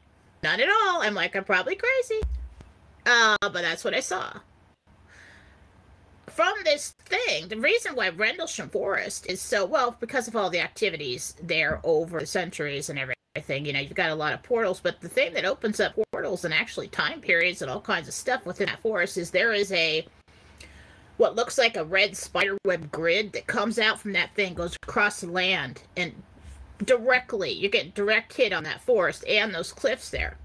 [0.44, 1.02] None at all.
[1.02, 2.22] I'm like, I'm probably crazy.
[3.06, 4.32] Uh, but that's what I saw.
[6.28, 10.60] From this thing, the reason why Rendlesham Forest is so well because of all the
[10.60, 13.66] activities there over the centuries and everything thing.
[13.66, 16.46] You know, you've got a lot of portals, but the thing that opens up portals
[16.46, 19.72] and actually time periods and all kinds of stuff within that forest is there is
[19.72, 20.06] a
[21.18, 25.22] what looks like a red spiderweb grid that comes out from that thing, goes across
[25.22, 26.14] the land, and
[26.84, 30.38] directly you get direct hit on that forest and those cliffs there.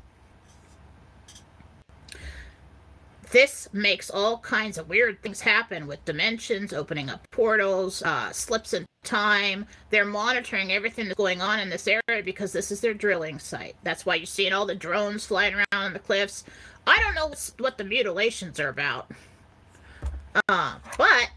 [3.31, 8.73] This makes all kinds of weird things happen with dimensions, opening up portals, uh, slips
[8.73, 9.67] in time.
[9.91, 13.77] They're monitoring everything that's going on in this area because this is their drilling site.
[13.83, 16.45] That's why you're seeing all the drones flying around on the cliffs.
[16.87, 19.11] I don't know what the mutilations are about.
[20.49, 21.31] Uh, but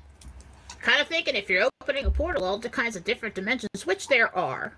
[0.80, 4.08] kind of thinking if you're opening a portal, all the kinds of different dimensions, which
[4.08, 4.74] there are.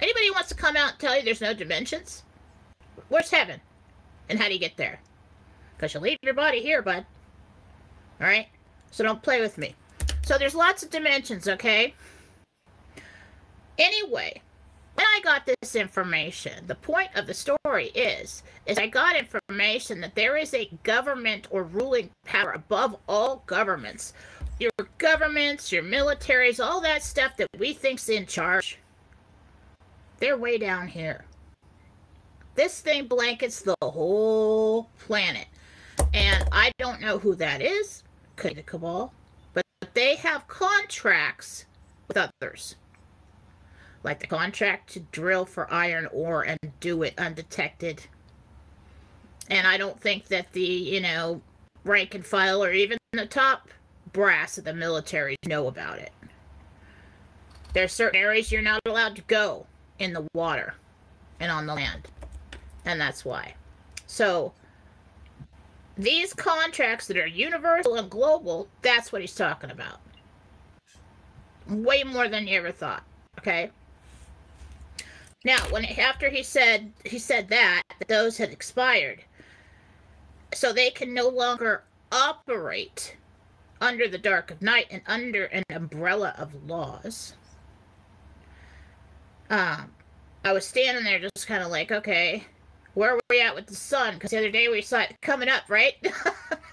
[0.00, 2.22] Anybody wants to come out and tell you there's no dimensions?
[3.08, 3.60] Where's heaven?
[4.28, 5.00] And how do you get there?
[5.76, 7.04] Because you leave your body here, bud.
[8.20, 8.48] Alright?
[8.90, 9.74] So don't play with me.
[10.22, 11.94] So there's lots of dimensions, okay?
[13.78, 14.40] Anyway,
[14.94, 20.00] when I got this information, the point of the story is, is I got information
[20.00, 24.12] that there is a government or ruling power above all governments.
[24.60, 28.78] Your governments, your militaries, all that stuff that we think's in charge,
[30.20, 31.24] they're way down here.
[32.54, 35.48] This thing blankets the whole planet.
[36.12, 38.02] And I don't know who that is,
[38.36, 39.12] Cabal,
[39.52, 41.66] but they have contracts
[42.08, 42.76] with others.
[44.02, 48.02] Like the contract to drill for iron ore and do it undetected.
[49.48, 51.40] And I don't think that the, you know,
[51.84, 53.70] rank and file or even the top
[54.12, 56.12] brass of the military know about it.
[57.72, 59.66] There are certain areas you're not allowed to go
[59.98, 60.74] in the water
[61.40, 62.08] and on the land.
[62.84, 63.54] And that's why.
[64.06, 64.52] So
[65.96, 70.00] these contracts that are universal and global, that's what he's talking about.
[71.68, 73.04] Way more than you ever thought.
[73.38, 73.70] Okay.
[75.44, 79.22] Now, when after he said he said that, that those had expired,
[80.54, 83.16] so they can no longer operate
[83.80, 87.34] under the dark of night and under an umbrella of laws.
[89.50, 89.90] um,
[90.44, 92.44] I was standing there just kind of like, okay,
[92.94, 94.14] where are we at with the sun?
[94.14, 95.94] Because the other day we saw it coming up, right?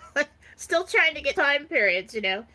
[0.55, 2.45] Still trying to get time periods, you know.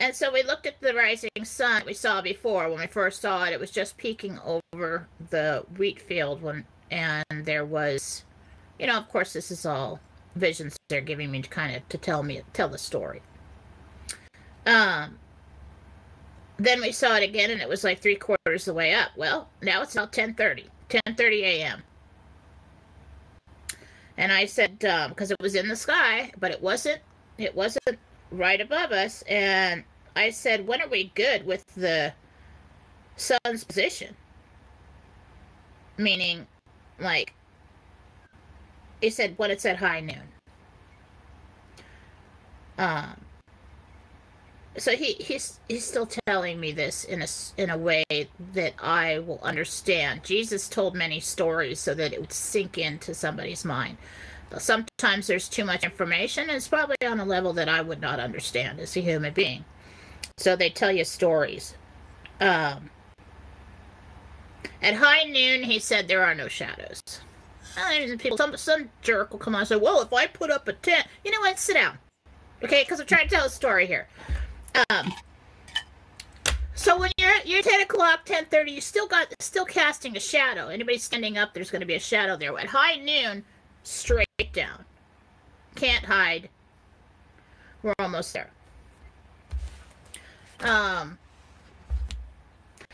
[0.00, 2.68] And so we looked at the rising sun we saw before.
[2.68, 7.24] When we first saw it, it was just peeking over the wheat field when, and
[7.30, 8.24] there was,
[8.78, 10.00] you know, of course, this is all
[10.36, 13.22] visions they're giving me to kind of to tell me tell the story.
[14.66, 15.18] Um.
[16.56, 19.12] Then we saw it again, and it was like three quarters of the way up.
[19.16, 21.82] Well, now it's now 10:30, 10:30 a.m.
[24.20, 27.00] And I said, because um, it was in the sky, but it wasn't.
[27.38, 27.98] It wasn't
[28.30, 29.22] right above us.
[29.22, 29.82] And
[30.14, 32.12] I said, when are we good with the
[33.16, 34.14] sun's position?
[35.96, 36.46] Meaning,
[36.98, 37.32] like,
[39.00, 40.28] he said when it's at high noon.
[42.76, 43.16] Um,
[44.76, 48.04] so he he's he's still telling me this in a in a way
[48.54, 50.22] that I will understand.
[50.22, 53.96] Jesus told many stories so that it would sink into somebody's mind.
[54.48, 58.00] But sometimes there's too much information, and it's probably on a level that I would
[58.00, 59.64] not understand as a human being.
[60.38, 61.74] So they tell you stories.
[62.40, 62.90] Um,
[64.82, 67.00] at high noon, he said there are no shadows.
[67.76, 70.66] And people, some some jerk will come on and say, "Well, if I put up
[70.68, 71.58] a tent, you know what?
[71.58, 71.98] Sit down,
[72.62, 72.82] okay?
[72.82, 74.08] Because I'm trying to tell a story here."
[74.74, 75.12] Um,
[76.74, 80.68] so when you're you're ten o'clock, ten thirty, you still got still casting a shadow.
[80.68, 82.56] Anybody standing up, there's going to be a shadow there.
[82.58, 83.44] At high noon,
[83.82, 84.84] straight down,
[85.74, 86.48] can't hide.
[87.82, 88.50] We're almost there.
[90.60, 91.18] Um.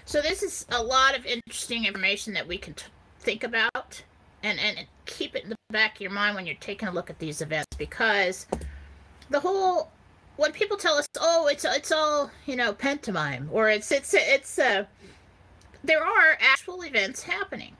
[0.05, 2.87] So this is a lot of interesting information that we can t-
[3.21, 4.03] think about
[4.43, 7.11] and and keep it in the back of your mind when you're taking a look
[7.11, 8.47] at these events because
[9.31, 9.91] the whole
[10.37, 14.59] when people tell us, "Oh, it's it's all you know pantomime," or it's it's it's
[14.59, 14.85] uh,
[15.83, 17.77] there are actual events happening,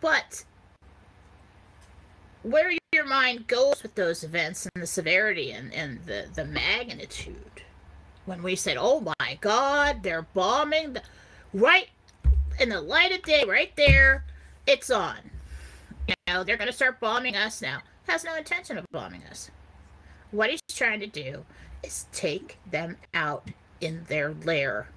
[0.00, 0.44] but
[2.42, 7.62] where your mind goes with those events and the severity and, and the, the magnitude.
[8.24, 11.02] When we said oh my god they're bombing the,
[11.52, 11.88] right
[12.58, 14.24] in the light of day right there
[14.66, 15.18] it's on.
[16.08, 17.80] You know they're going to start bombing us now.
[18.08, 19.50] Has no intention of bombing us
[20.30, 21.44] what he's trying to do
[21.82, 23.48] is take them out
[23.80, 24.88] in their lair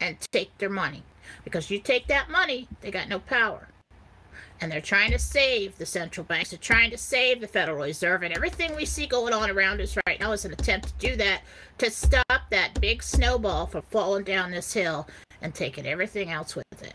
[0.00, 1.02] and take their money
[1.44, 3.68] because you take that money they got no power
[4.60, 6.50] and they're trying to save the central banks.
[6.50, 9.96] They're trying to save the Federal Reserve, and everything we see going on around us
[10.06, 11.42] right now is an attempt to do that
[11.78, 15.06] to stop that big snowball from falling down this hill
[15.42, 16.94] and taking everything else with it.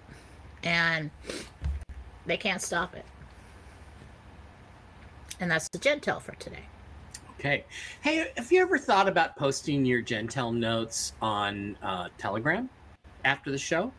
[0.63, 1.11] And
[2.25, 3.05] they can't stop it.
[5.39, 6.65] And that's the Gentel for today.
[7.41, 7.65] Okay.
[8.01, 12.69] Hey, have you ever thought about posting your Gentel notes on uh, Telegram
[13.25, 13.91] after the show?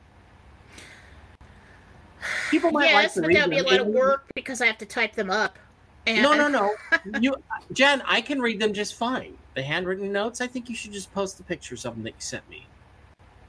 [2.53, 4.79] People might yes, like but that would be a lot of work because I have
[4.79, 5.59] to type them up.
[6.07, 6.23] And...
[6.23, 6.73] No, no, no.
[7.21, 7.35] you,
[7.73, 9.37] Jen, I can read them just fine.
[9.57, 10.41] The handwritten notes.
[10.41, 12.65] I think you should just post the pictures of them that you sent me.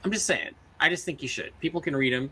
[0.02, 0.56] I'm just saying.
[0.80, 1.52] I just think you should.
[1.60, 2.30] People can read them,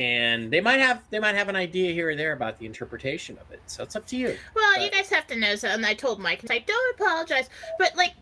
[0.00, 3.36] and they might have they might have an idea here or there about the interpretation
[3.38, 3.60] of it.
[3.66, 4.34] So it's up to you.
[4.56, 4.82] Well, but...
[4.82, 5.54] you guys have to know.
[5.54, 8.14] So, and I told Mike, I don't apologize, but like,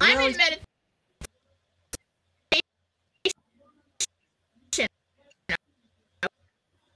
[0.00, 0.62] I'm in meditation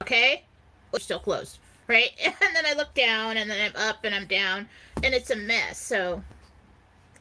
[0.02, 0.44] okay?
[0.92, 2.10] We're still closed, right?
[2.24, 4.68] And then I look down, and then I'm up, and I'm down,
[5.02, 5.78] and it's a mess.
[5.78, 6.22] So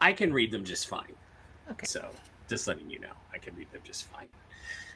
[0.02, 1.14] I can read them just fine.
[1.72, 1.86] Okay.
[1.86, 2.10] So
[2.50, 4.28] just letting you know, I can read them just fine.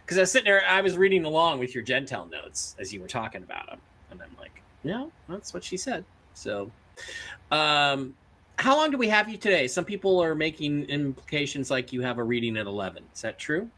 [0.05, 3.01] Because I was sitting there, I was reading along with your Gentel notes as you
[3.01, 3.79] were talking about them,
[4.11, 6.03] and I'm like, yeah, that's what she said.
[6.33, 6.71] So,
[7.51, 8.13] um,
[8.59, 9.67] how long do we have you today?
[9.67, 13.03] Some people are making implications like you have a reading at 11.
[13.13, 13.69] Is that true?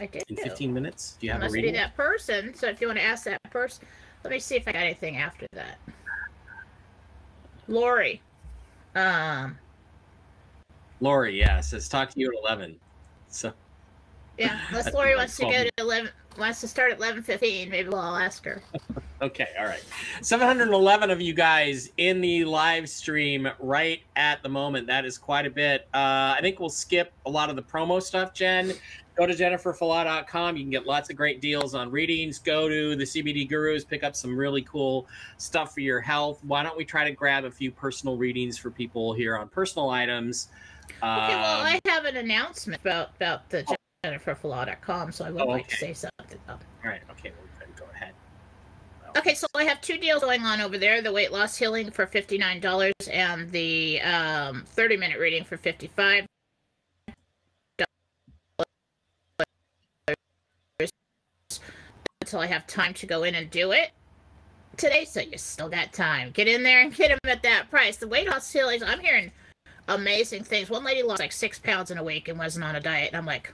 [0.00, 0.24] I did.
[0.28, 1.16] In 15 minutes?
[1.20, 1.72] Do you have must a reading?
[1.72, 2.54] be that person.
[2.54, 3.86] So if you want to ask that person,
[4.24, 5.78] let me see if I got anything after that.
[7.68, 8.20] Lori.
[8.94, 9.58] Um.
[11.00, 12.76] Lori, yeah, says talk to you at 11.
[13.28, 13.52] So.
[14.38, 18.00] Yeah, unless Lori wants to go to 11, wants to start at 11:15, maybe we'll
[18.00, 18.62] ask her.
[19.22, 19.84] okay, all right.
[20.22, 24.86] 711 of you guys in the live stream right at the moment.
[24.86, 25.88] That is quite a bit.
[25.92, 28.72] Uh, I think we'll skip a lot of the promo stuff, Jen,
[29.16, 30.56] go to jenniferfallaw.com.
[30.56, 32.38] You can get lots of great deals on readings.
[32.38, 35.06] Go to the CBD Gurus, pick up some really cool
[35.36, 36.38] stuff for your health.
[36.44, 39.90] Why don't we try to grab a few personal readings for people here on personal
[39.90, 40.48] items?
[40.90, 45.46] Okay, well, I um, have an announcement about about the jenniferfallaw.com, so I would oh,
[45.46, 46.38] like to say something.
[46.48, 48.14] All right, okay, well, then go ahead.
[49.16, 52.06] Okay, so I have two deals going on over there: the weight loss healing for
[52.06, 56.26] fifty nine dollars, and the um, thirty minute reading for fifty five.
[62.20, 63.90] Until I have time to go in and do it
[64.76, 66.30] today, so you still got time.
[66.30, 67.96] Get in there and get them at that price.
[67.96, 69.32] The weight loss healings, I'm hearing
[69.88, 70.68] amazing things.
[70.68, 73.08] One lady lost like six pounds in a week and wasn't on a diet.
[73.08, 73.52] And I'm like.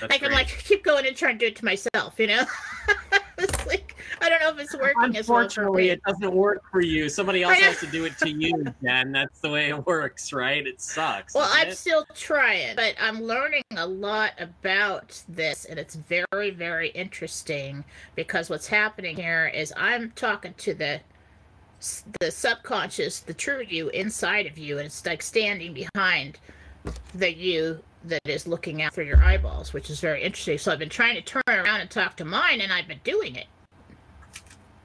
[0.00, 0.38] That's I can great.
[0.38, 2.44] like keep going and try and do it to myself, you know?
[3.38, 5.90] it's like I don't know if it's working as well for Unfortunately, me.
[5.90, 7.08] it doesn't work for you.
[7.08, 9.12] Somebody else has to do it to you, Jen.
[9.12, 10.66] That's the way it works, right?
[10.66, 11.34] It sucks.
[11.34, 11.76] Well, I'm it?
[11.76, 17.84] still trying, but I'm learning a lot about this, and it's very, very interesting
[18.14, 21.00] because what's happening here is I'm talking to the
[22.18, 26.38] the subconscious, the true you inside of you, and it's like standing behind
[27.14, 30.58] the you that is looking out through your eyeballs, which is very interesting.
[30.58, 33.36] So I've been trying to turn around and talk to mine, and I've been doing
[33.36, 33.46] it,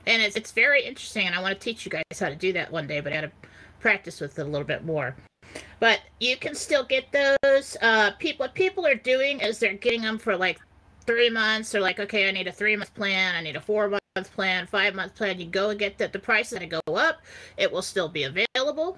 [0.06, 1.28] and it's it's very interesting.
[1.28, 3.16] And I want to teach you guys how to do that one day, but I
[3.16, 3.32] got to
[3.80, 5.16] practice with it a little bit more
[5.80, 7.76] but you can still get those.
[7.82, 10.62] Uh, people, what people are doing is they're getting them for like
[11.06, 11.72] three months.
[11.72, 14.68] They're like, okay, I need a three month plan, I need a four month plan,
[14.68, 15.40] five month plan.
[15.40, 16.14] You go and get that.
[16.14, 17.22] The price is going to go up.
[17.58, 18.98] It will still be available,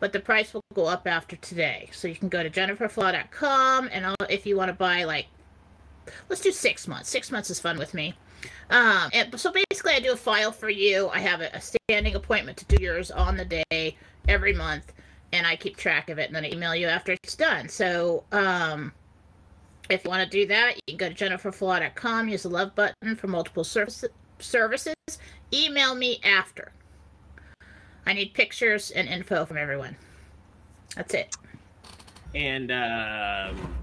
[0.00, 1.88] but the price will go up after today.
[1.92, 5.26] So you can go to jenniferfallaw.com and I'll, if you want to buy like,
[6.28, 7.10] let's do six months.
[7.10, 8.14] Six months is fun with me.
[8.70, 11.08] Um, and so basically, I do a file for you.
[11.08, 13.96] I have a, standing appointment to do yours on the day
[14.28, 14.92] every month
[15.32, 17.68] and I keep track of it and then I email you after it's done.
[17.68, 18.92] So, um,
[19.90, 23.16] if you want to do that, you can go to jenniferfallaw.com, use the love button
[23.16, 24.04] for multiple service,
[24.38, 24.94] services.
[25.52, 26.72] Email me after.
[28.06, 29.96] I need pictures and info from everyone.
[30.96, 31.36] That's it.
[32.34, 33.74] And um,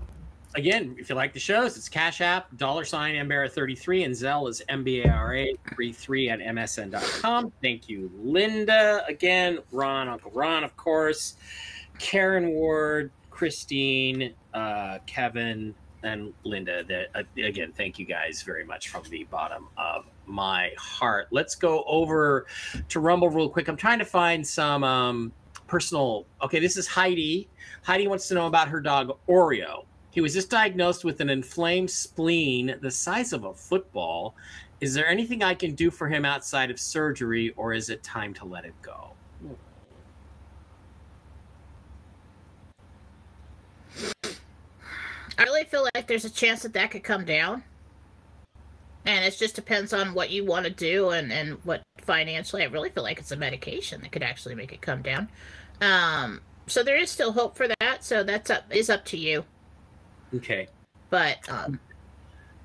[0.55, 4.61] again, if you like the shows, it's Cash App, dollar sign MBARA33, and Zelle is
[4.69, 7.51] MBARA33 at MSN.com.
[7.61, 9.03] Thank you, Linda.
[9.07, 11.36] Again, Ron, Uncle Ron, of course,
[11.99, 16.84] Karen Ward, Christine, uh, Kevin, and Linda.
[17.15, 21.27] Uh, again, thank you guys very much from the bottom of my heart.
[21.32, 22.45] Let's go over
[22.89, 23.67] to Rumble real quick.
[23.67, 25.32] I'm trying to find some um,
[25.67, 26.25] personal.
[26.41, 27.47] Okay, this is Heidi.
[27.84, 29.86] Heidi wants to know about her dog Oreo.
[30.11, 34.36] He was just diagnosed with an inflamed spleen the size of a football.
[34.82, 38.34] Is there anything I can do for him outside of surgery, or is it time
[38.36, 39.11] to let it go?
[45.38, 47.63] I really feel like there's a chance that that could come down.
[49.05, 52.63] And it just depends on what you want to do and, and what financially.
[52.63, 55.29] I really feel like it's a medication that could actually make it come down.
[55.81, 58.03] Um, so there is still hope for that.
[58.03, 59.43] So that's up is up to you.
[60.35, 60.67] Okay.
[61.09, 61.79] But um,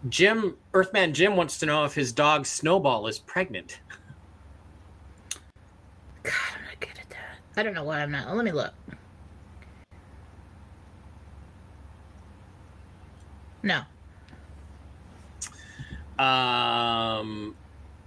[0.08, 3.80] Jim, Earthman Jim wants to know if his dog Snowball is pregnant.
[6.22, 7.38] God, I'm not good at that.
[7.56, 8.34] I don't know why I'm not.
[8.34, 8.72] Let me look.
[13.62, 13.82] No.
[16.18, 17.54] Um,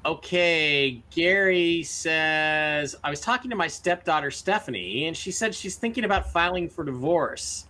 [0.05, 6.05] okay, Gary says I was talking to my stepdaughter Stephanie, and she said she's thinking
[6.05, 7.65] about filing for divorce.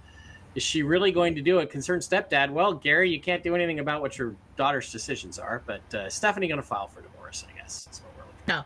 [0.56, 1.70] Is she really going to do it?
[1.70, 2.50] Concerned stepdad.
[2.50, 6.48] Well, Gary, you can't do anything about what your daughter's decisions are, but uh, Stephanie
[6.48, 7.86] going to file for divorce, I guess.
[7.86, 8.40] That's what we're looking.
[8.48, 8.64] No.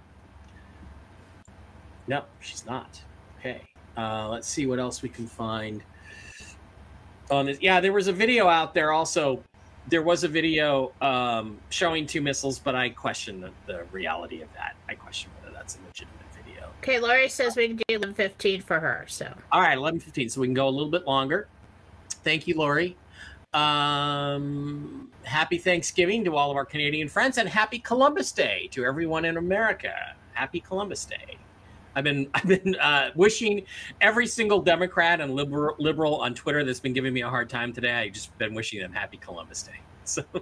[2.07, 3.01] No, she's not.
[3.39, 3.61] Okay.
[3.97, 5.83] Uh, let's see what else we can find
[7.29, 7.59] on this.
[7.61, 9.43] Yeah, there was a video out there also.
[9.87, 14.51] There was a video um, showing two missiles, but I question the, the reality of
[14.53, 14.75] that.
[14.87, 16.69] I question whether that's a legitimate video.
[16.81, 19.05] Okay, Lori says we can do 1115 for her.
[19.07, 21.47] So All right, eleven fifteen, so we can go a little bit longer.
[22.23, 22.95] Thank you, Lori.
[23.53, 29.25] Um, happy Thanksgiving to all of our Canadian friends, and happy Columbus Day to everyone
[29.25, 29.93] in America.
[30.33, 31.37] Happy Columbus Day.
[31.95, 33.65] I've been I've been uh, wishing
[34.01, 37.73] every single Democrat and liberal liberal on Twitter that's been giving me a hard time
[37.73, 37.93] today.
[37.93, 39.79] I just been wishing them happy Columbus Day.
[40.05, 40.23] So,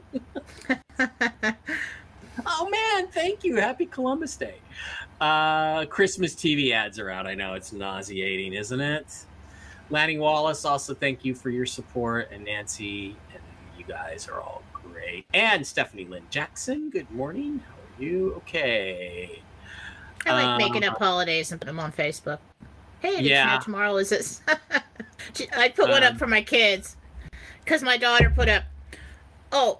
[2.46, 4.56] oh man, thank you, happy Columbus Day.
[5.20, 7.28] Uh, Christmas TV ads are out.
[7.28, 9.26] I know it's nauseating, isn't it?
[9.92, 13.44] Lanny Wallace, also thank you for your support, and Nancy, and
[13.78, 15.26] you guys are all great.
[15.34, 17.60] And Stephanie Lynn Jackson, good morning.
[17.68, 18.34] How are you?
[18.38, 19.42] Okay.
[20.26, 22.40] I like Um, making up holidays and put them on Facebook.
[23.00, 23.56] Hey, did you Yeah.
[23.56, 24.42] know tomorrow is this?
[25.58, 26.98] I put one up Um, for my kids
[27.64, 28.64] because my daughter put up,
[29.52, 29.80] oh,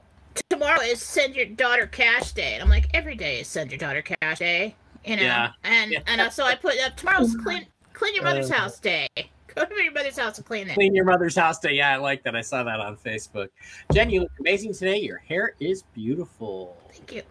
[0.50, 2.54] tomorrow is send your daughter cash day.
[2.54, 4.76] And I'm like, every day is send your daughter cash day,
[5.06, 5.22] you know?
[5.22, 5.52] Yeah.
[5.64, 6.00] And Yeah.
[6.08, 9.08] and uh, so I put up tomorrow's clean clean your mother's Uh, house day.
[9.54, 10.74] Go to your mother's house and clean it.
[10.76, 11.74] Clean your mother's house day.
[11.74, 12.36] Yeah, I like that.
[12.38, 13.50] I saw that on Facebook.
[13.92, 14.98] Jen, you look amazing today.
[15.00, 16.82] Your hair is beautiful.
[16.90, 17.22] Thank you.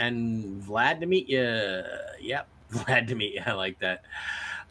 [0.00, 1.82] And Vlad to meet you.
[2.20, 3.42] Yep, Vlad to meet you.
[3.46, 4.02] I like that.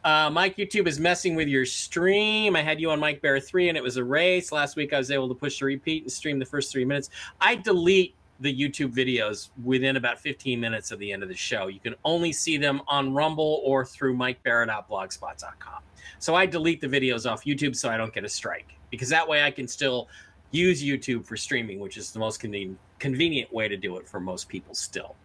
[0.04, 2.56] Uh, Mike YouTube is messing with your stream.
[2.56, 4.52] I had you on Mike Bear 3 and it was a race.
[4.52, 7.10] Last week I was able to push the repeat and stream the first three minutes.
[7.42, 11.68] I delete the YouTube videos within about 15 minutes of the end of the show.
[11.68, 15.82] You can only see them on Rumble or through MikeBarrett.blogspot.com.
[16.20, 19.28] So I delete the videos off YouTube so I don't get a strike because that
[19.28, 20.08] way I can still
[20.52, 24.20] use YouTube for streaming, which is the most conven- convenient way to do it for
[24.20, 25.16] most people still.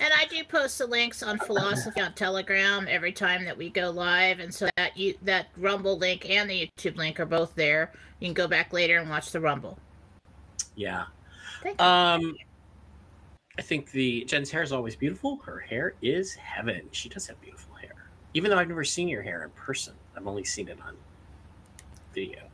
[0.00, 3.90] And I do post the links on philosophy on Telegram every time that we go
[3.90, 7.92] live, and so that you that Rumble link and the YouTube link are both there.
[8.20, 9.78] You can go back later and watch the Rumble.
[10.74, 11.04] Yeah.
[11.62, 11.86] Thank you.
[11.86, 12.36] Um,
[13.58, 15.38] I think the Jen's hair is always beautiful.
[15.44, 16.82] Her hair is heaven.
[16.92, 17.94] She does have beautiful hair,
[18.34, 19.94] even though I've never seen your hair in person.
[20.16, 20.96] I've only seen it on
[22.14, 22.47] video.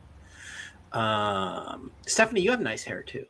[0.95, 3.25] Um, Stephanie, you have nice hair too.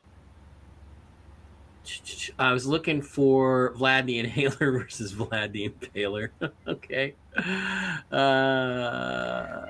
[2.39, 6.30] I was looking for Vlad the Inhaler versus Vlad the Impaler.
[6.68, 7.13] okay.
[8.11, 9.66] Uh,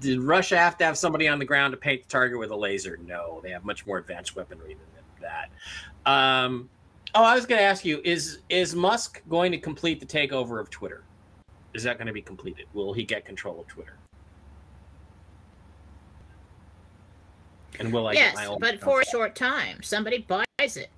[0.00, 2.56] did Russia have to have somebody on the ground to paint the target with a
[2.56, 2.98] laser?
[3.04, 5.50] No, they have much more advanced weaponry than that.
[6.10, 6.68] Um,
[7.14, 10.60] oh, I was going to ask you: Is is Musk going to complete the takeover
[10.60, 11.02] of Twitter?
[11.72, 12.66] Is that going to be completed?
[12.74, 13.96] Will he get control of Twitter?
[17.78, 18.58] And will I yes, get my own?
[18.60, 20.90] but for a short time, somebody buys it,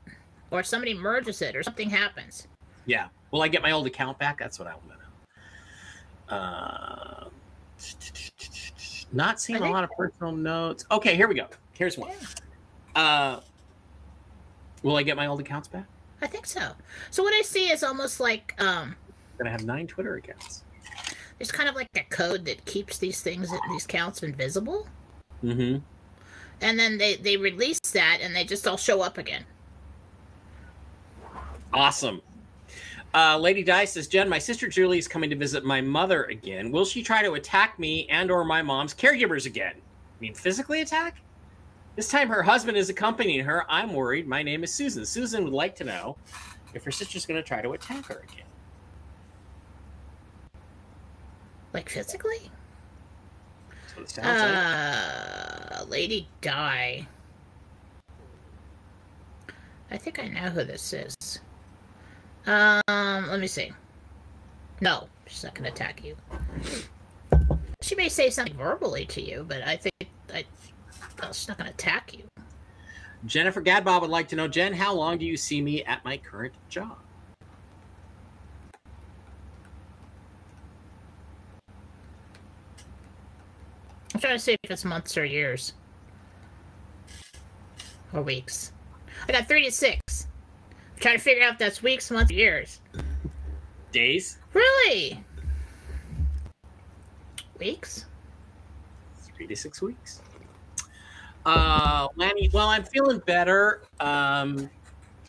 [0.51, 2.47] or somebody merges it, or something happens.
[2.85, 3.09] Yeah.
[3.31, 4.39] Will I get my old account back?
[4.39, 6.37] That's what I want to know.
[6.37, 7.29] Uh,
[9.13, 10.85] not seeing a lot of personal notes.
[10.91, 11.47] Okay, here we go.
[11.73, 12.13] Here's one.
[12.95, 13.41] Uh,
[14.83, 15.87] will I get my old accounts back?
[16.23, 16.71] I think so.
[17.11, 18.97] So what I see is almost like um,
[19.39, 20.65] gonna have nine Twitter accounts.
[21.39, 24.87] there's kind of like a code that keeps these things, these counts invisible,
[25.45, 25.79] Mm-hmm.
[26.61, 29.45] And then they they release that, and they just all show up again.
[31.73, 32.23] Awesome.
[33.15, 36.71] Uh, Lady dice says, Jen, my sister Julie is coming to visit my mother again.
[36.71, 39.73] Will she try to attack me and or my mom's caregivers again?
[39.75, 41.17] I mean, physically attack?
[41.97, 43.65] This time her husband is accompanying her.
[43.71, 44.29] I'm worried.
[44.29, 45.07] My name is Susan.
[45.07, 46.19] Susan would like to know
[46.75, 48.45] if her sister's going to try to attack her again.
[51.73, 52.51] Like physically?
[53.97, 55.81] That's what it sounds like.
[55.81, 57.07] Uh, Lady Di.
[59.91, 61.41] I think I know who this is.
[62.47, 63.73] Um, let me see.
[64.81, 66.17] No, she's not going to attack you.
[67.83, 69.95] She may say something verbally to you, but I think
[70.33, 70.45] I,
[71.21, 72.25] well, she's not going to attack you.
[73.25, 76.17] Jennifer Gadbob would like to know, Jen, how long do you see me at my
[76.17, 76.99] current job?
[84.17, 85.75] I'm trying to see if it's months or years.
[88.15, 88.73] Or weeks.
[89.29, 90.01] I got 36.
[90.71, 92.81] I'm trying to figure out if that's weeks, months, or years.
[93.93, 94.39] Days?
[94.55, 95.23] Really?
[97.59, 98.07] Weeks?
[99.37, 100.23] three to six weeks.
[101.45, 103.83] Uh, Lanny, well, I'm feeling better.
[104.01, 104.71] Um,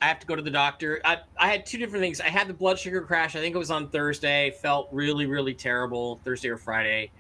[0.02, 1.02] I have to go to the doctor.
[1.04, 2.22] I, I had two different things.
[2.22, 3.36] I had the blood sugar crash.
[3.36, 4.52] I think it was on Thursday.
[4.62, 6.22] Felt really, really terrible.
[6.24, 7.12] Thursday or Friday.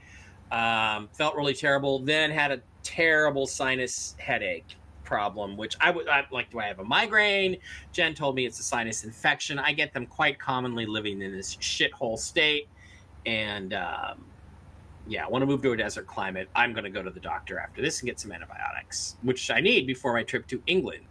[0.51, 1.99] Um, felt really terrible.
[1.99, 6.51] Then had a terrible sinus headache problem, which I would like.
[6.51, 7.57] Do I have a migraine?
[7.91, 9.59] Jen told me it's a sinus infection.
[9.59, 12.67] I get them quite commonly living in this shithole state,
[13.25, 14.25] and um,
[15.07, 16.49] yeah, I want to move to a desert climate.
[16.55, 19.59] I'm going to go to the doctor after this and get some antibiotics, which I
[19.59, 21.05] need before my trip to England.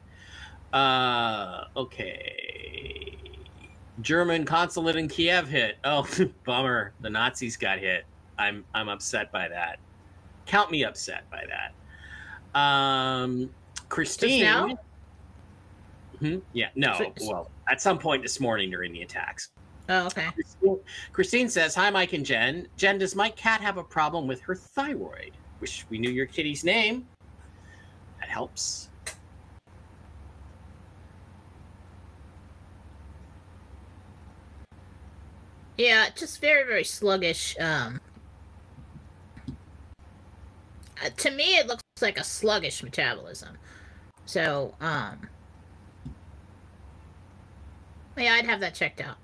[0.72, 3.16] Uh, okay.
[4.02, 5.76] German consulate in Kiev hit.
[5.84, 6.06] Oh,
[6.44, 6.92] bummer.
[7.00, 8.04] The Nazis got hit.
[8.38, 9.78] I'm I'm upset by that.
[10.46, 12.58] Count me upset by that.
[12.58, 13.50] Um,
[13.88, 14.42] Christine.
[14.42, 14.78] now?
[16.20, 16.38] Hmm?
[16.52, 16.94] Yeah, no.
[16.98, 19.50] So- Well, at some point this morning during the attacks.
[19.88, 20.28] Oh, okay.
[20.34, 20.78] Christine,
[21.12, 22.66] Christine says, Hi, Mike and Jen.
[22.76, 25.32] Jen, does my cat have a problem with her thyroid?
[25.60, 27.06] Wish we knew your kitty's name.
[28.20, 28.88] That helps.
[35.76, 37.56] Yeah, just very, very sluggish.
[37.60, 38.00] Um,
[41.16, 43.56] to me, it looks like a sluggish metabolism.
[44.24, 45.28] So, um,
[48.16, 49.16] yeah, I'd have that checked out.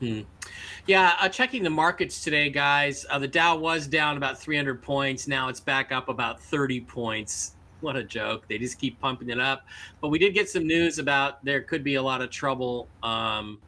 [0.00, 0.22] Hmm.
[0.86, 3.06] Yeah, uh, checking the markets today, guys.
[3.08, 5.28] Uh, the Dow was down about 300 points.
[5.28, 7.54] Now it's back up about 30 points.
[7.80, 8.48] What a joke.
[8.48, 9.64] They just keep pumping it up.
[10.00, 13.60] But we did get some news about there could be a lot of trouble um,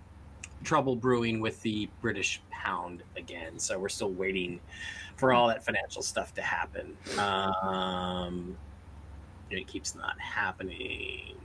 [0.64, 3.58] trouble brewing with the British pound again.
[3.58, 4.60] So we're still waiting
[5.16, 6.96] for all that financial stuff to happen.
[7.18, 8.56] Um,
[9.50, 11.36] it keeps not happening.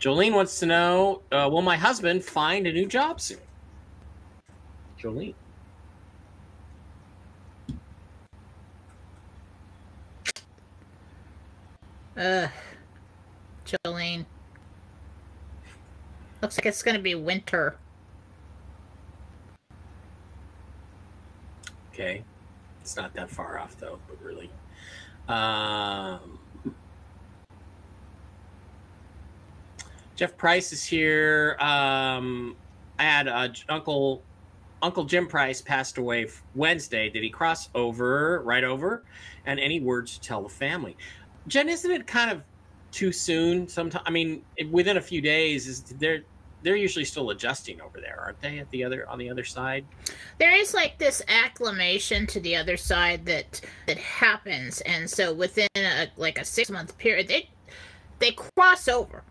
[0.00, 3.38] Jolene wants to know uh, Will my husband find a new job soon?
[5.00, 5.34] Jolene.
[12.16, 12.50] Ugh.
[13.64, 14.26] Jolene.
[16.42, 17.76] Looks like it's gonna be winter.
[21.98, 22.22] Okay.
[22.80, 24.50] It's not that far off though, but really.
[25.26, 26.38] Um,
[30.14, 31.56] Jeff Price is here.
[31.58, 32.56] Um,
[33.00, 34.22] I had uh, Uncle
[34.80, 37.10] Uncle Jim Price passed away Wednesday.
[37.10, 39.02] Did he cross over right over?
[39.44, 40.96] And any words to tell the family?
[41.48, 42.42] Jen, isn't it kind of
[42.92, 43.66] too soon?
[43.66, 46.22] Sometimes, I mean, within a few days, is they're
[46.62, 48.58] they're usually still adjusting over there, aren't they?
[48.58, 49.84] At the other on the other side.
[50.38, 55.68] There is like this acclimation to the other side that that happens, and so within
[55.76, 57.48] a, like a six month period, they
[58.18, 59.22] they cross over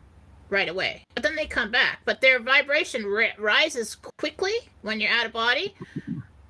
[0.49, 1.99] right away, but then they come back.
[2.05, 5.75] But their vibration ri- rises quickly when you're out of body,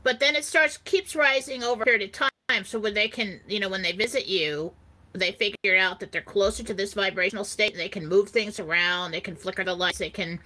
[0.03, 2.63] but then it starts keeps rising over a period of time.
[2.63, 4.71] So when they can, you know, when they visit you,
[5.13, 7.75] they figure out that they're closer to this vibrational state.
[7.75, 9.11] They can move things around.
[9.11, 9.97] They can flicker the lights.
[9.97, 10.39] They can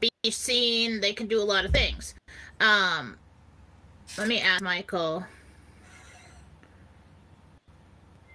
[0.00, 1.00] be seen.
[1.00, 2.14] They can do a lot of things.
[2.60, 3.16] Um,
[4.16, 5.24] let me ask Michael.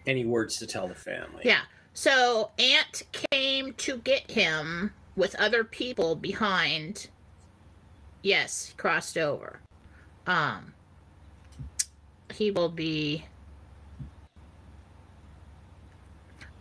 [0.06, 1.42] Any words to tell the family?
[1.44, 1.62] Yeah.
[1.94, 7.10] So Aunt came to get him with other people behind.
[8.22, 9.60] Yes, crossed over.
[10.26, 10.74] Um,
[12.34, 13.26] he will be.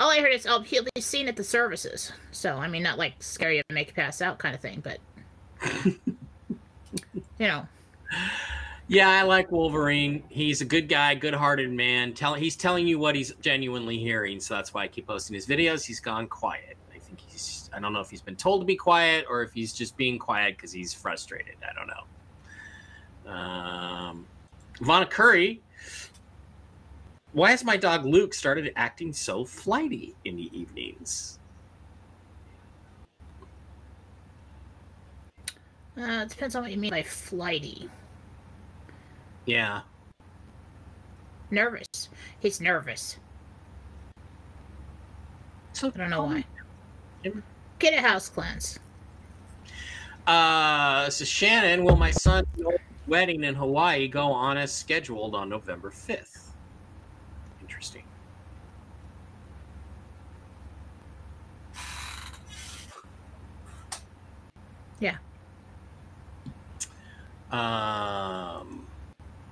[0.03, 2.11] All I heard is, oh, he'll be seen at the services.
[2.33, 4.83] So, I mean, not like scare you and make you pass out kind of thing,
[4.83, 4.99] but
[5.85, 5.97] you
[7.39, 7.69] know.
[8.89, 10.25] Yeah, I like Wolverine.
[10.29, 12.15] He's a good guy, good-hearted man.
[12.15, 15.47] Tell he's telling you what he's genuinely hearing, so that's why I keep posting his
[15.47, 15.85] videos.
[15.85, 16.77] He's gone quiet.
[16.93, 19.53] I think he's I don't know if he's been told to be quiet or if
[19.53, 21.55] he's just being quiet because he's frustrated.
[21.63, 21.87] I don't
[23.27, 23.33] know.
[23.33, 24.27] Um,
[24.81, 25.63] Vonna Curry.
[27.33, 31.39] Why has my dog Luke started acting so flighty in the evenings?
[35.97, 37.89] Uh, it depends on what you mean by flighty.
[39.47, 39.81] Yeah.
[41.51, 41.87] Nervous.
[42.41, 43.19] He's nervous.
[45.73, 46.45] So I don't know why.
[47.79, 48.79] Get a house cleanse.
[50.27, 52.47] Uh, so Shannon, will my son's
[53.07, 56.55] wedding in Hawaii go on as scheduled on November fifth?
[57.61, 58.05] Interesting.
[65.03, 65.17] Yeah.
[67.51, 68.87] Um.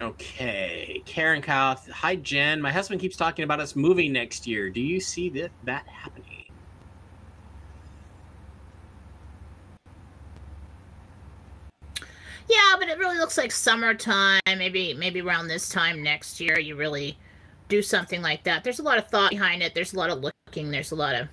[0.01, 1.79] Okay, Karen Kyle.
[1.93, 2.61] Hi, Jen.
[2.61, 4.71] My husband keeps talking about us moving next year.
[4.71, 6.45] Do you see that that happening?
[12.49, 14.41] Yeah, but it really looks like summertime.
[14.47, 17.19] Maybe maybe around this time next year you really
[17.69, 18.63] do something like that.
[18.63, 19.75] There's a lot of thought behind it.
[19.75, 20.71] There's a lot of looking.
[20.71, 21.29] There's a lot of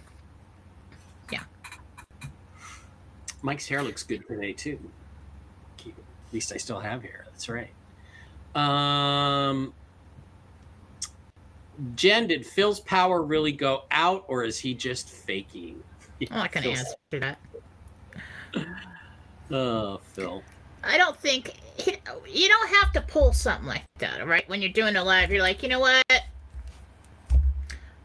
[3.42, 4.80] Mike's hair looks good today too.
[5.86, 7.26] At least I still have hair.
[7.32, 7.70] That's right.
[8.56, 9.74] Um,
[11.96, 15.82] Jen, did Phil's power really go out, or is he just faking?
[16.32, 17.38] I'm not gonna answer that.
[19.50, 20.44] Oh, Phil.
[20.84, 21.54] I don't think
[21.86, 24.48] you don't have to pull something like that, right?
[24.50, 26.04] When you're doing a live, you're like, you know what?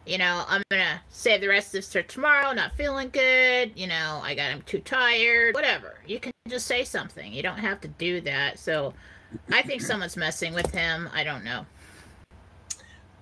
[0.06, 2.52] You know, I'm gonna save the rest of this for tomorrow.
[2.52, 3.72] Not feeling good.
[3.76, 4.50] You know, I got.
[4.50, 5.54] I'm too tired.
[5.54, 5.98] Whatever.
[6.06, 7.32] You can just say something.
[7.32, 8.58] You don't have to do that.
[8.58, 8.94] So,
[9.52, 11.08] I think someone's messing with him.
[11.14, 11.66] I don't know.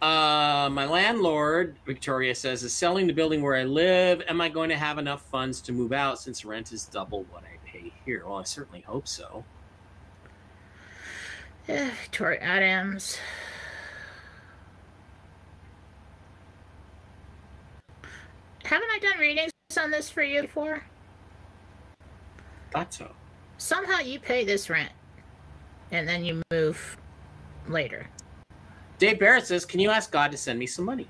[0.01, 4.23] Uh, my landlord, Victoria says, is selling the building where I live.
[4.29, 7.43] Am I going to have enough funds to move out since rent is double what
[7.45, 8.25] I pay here?
[8.27, 9.45] Well, I certainly hope so.
[12.13, 13.19] Tori Adams.
[18.71, 19.51] Haven't I done readings
[19.81, 20.85] on this for you before?
[22.71, 23.11] Thought so.
[23.59, 24.93] Somehow you pay this rent,
[25.91, 26.97] and then you move
[27.67, 28.07] later.
[29.01, 31.09] Dave Barrett says, Can you ask God to send me some money?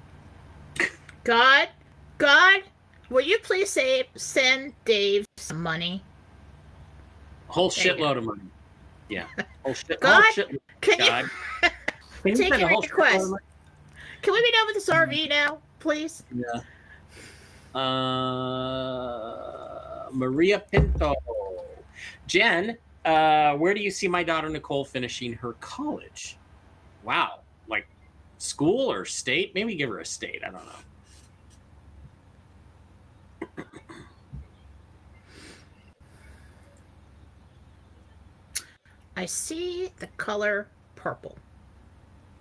[1.24, 1.68] God,
[2.16, 2.62] God,
[3.11, 6.02] will you please say send Dave some money?
[7.50, 8.40] A whole There shitload of money.
[9.11, 9.26] Yeah.
[9.64, 11.30] Whole shit, God, whole shit, Can God.
[12.24, 13.34] you Can take your of request?
[14.22, 15.28] can we be done with this RV mm-hmm.
[15.28, 16.22] now, please?
[16.34, 16.62] Yeah.
[17.74, 19.60] Uh,
[20.12, 21.14] Maria Pinto.
[22.26, 26.36] Jen, uh, where do you see my daughter Nicole finishing her college?
[27.04, 27.40] Wow.
[27.68, 27.88] Like
[28.38, 29.54] school or state?
[29.54, 30.42] Maybe give her a state.
[30.46, 30.72] I don't know.
[39.16, 41.36] I see the color purple.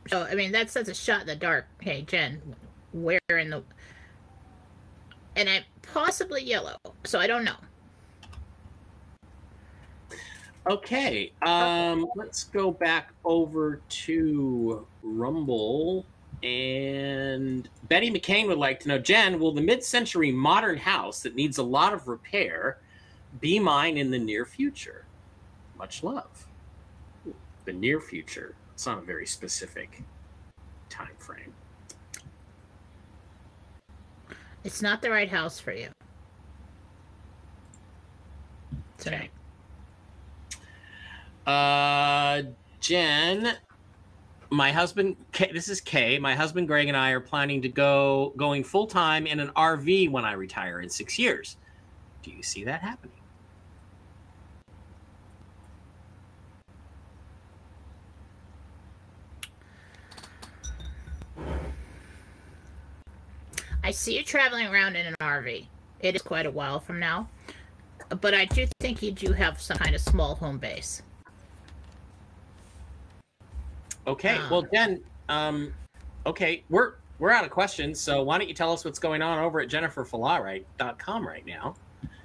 [0.07, 1.67] So I mean that's that's a shot in the dark.
[1.81, 2.41] Hey Jen,
[2.93, 3.63] where in the
[5.39, 6.75] and I'm possibly yellow,
[7.05, 7.55] so I don't know.
[10.69, 16.05] Okay, um, let's go back over to Rumble.
[16.43, 21.35] And Betty McCain would like to know Jen, will the mid century modern house that
[21.35, 22.79] needs a lot of repair
[23.39, 25.05] be mine in the near future?
[25.77, 26.47] Much love.
[27.63, 28.55] The near future.
[28.73, 30.03] It's not a very specific
[30.89, 31.53] time frame.
[34.69, 35.87] It's not the right house for you.
[39.01, 39.31] Okay.
[41.47, 42.43] Uh,
[42.79, 43.57] Jen,
[44.51, 45.15] my husband,
[45.51, 46.19] this is Kay.
[46.19, 50.11] My husband Greg and I are planning to go going full time in an RV
[50.11, 51.57] when I retire in six years.
[52.21, 53.18] Do you see that happening?
[63.83, 65.65] I see you traveling around in an RV.
[66.01, 67.27] It is quite a while from now,
[68.21, 71.01] but I do think you do have some kind of small home base.
[74.07, 74.47] Okay, Ah.
[74.49, 75.73] well, Jen, um,
[76.25, 77.99] okay, we're we're out of questions.
[77.99, 81.75] So why don't you tell us what's going on over at jenniferfalaright.com right now,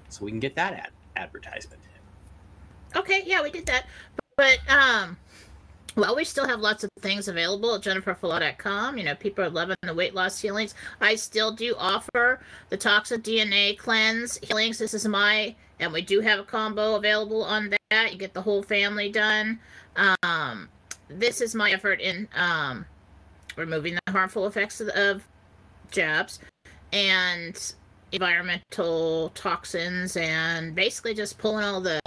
[0.09, 1.81] so we can get that ad- advertisement.
[2.97, 3.87] Okay, yeah, we did that.
[4.37, 5.17] But um
[5.97, 8.99] well, we still have lots of things available at jenniferfallaw.com.
[8.99, 10.75] You know, people are loving the weight loss healings.
[11.01, 14.79] I still do offer the toxic DNA cleanse healings.
[14.79, 18.13] This is my, and we do have a combo available on that.
[18.13, 19.61] You get the whole family done.
[20.23, 20.69] Um,
[21.09, 22.85] this is my effort in um,
[23.57, 25.23] removing the harmful effects of, of
[25.91, 26.41] jabs
[26.93, 27.75] and
[28.11, 32.01] environmental toxins and basically just pulling all the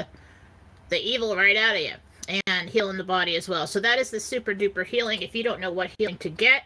[0.90, 1.92] the evil right out of you
[2.28, 3.68] and healing the body as well.
[3.68, 5.22] So that is the super duper healing.
[5.22, 6.64] If you don't know what healing to get,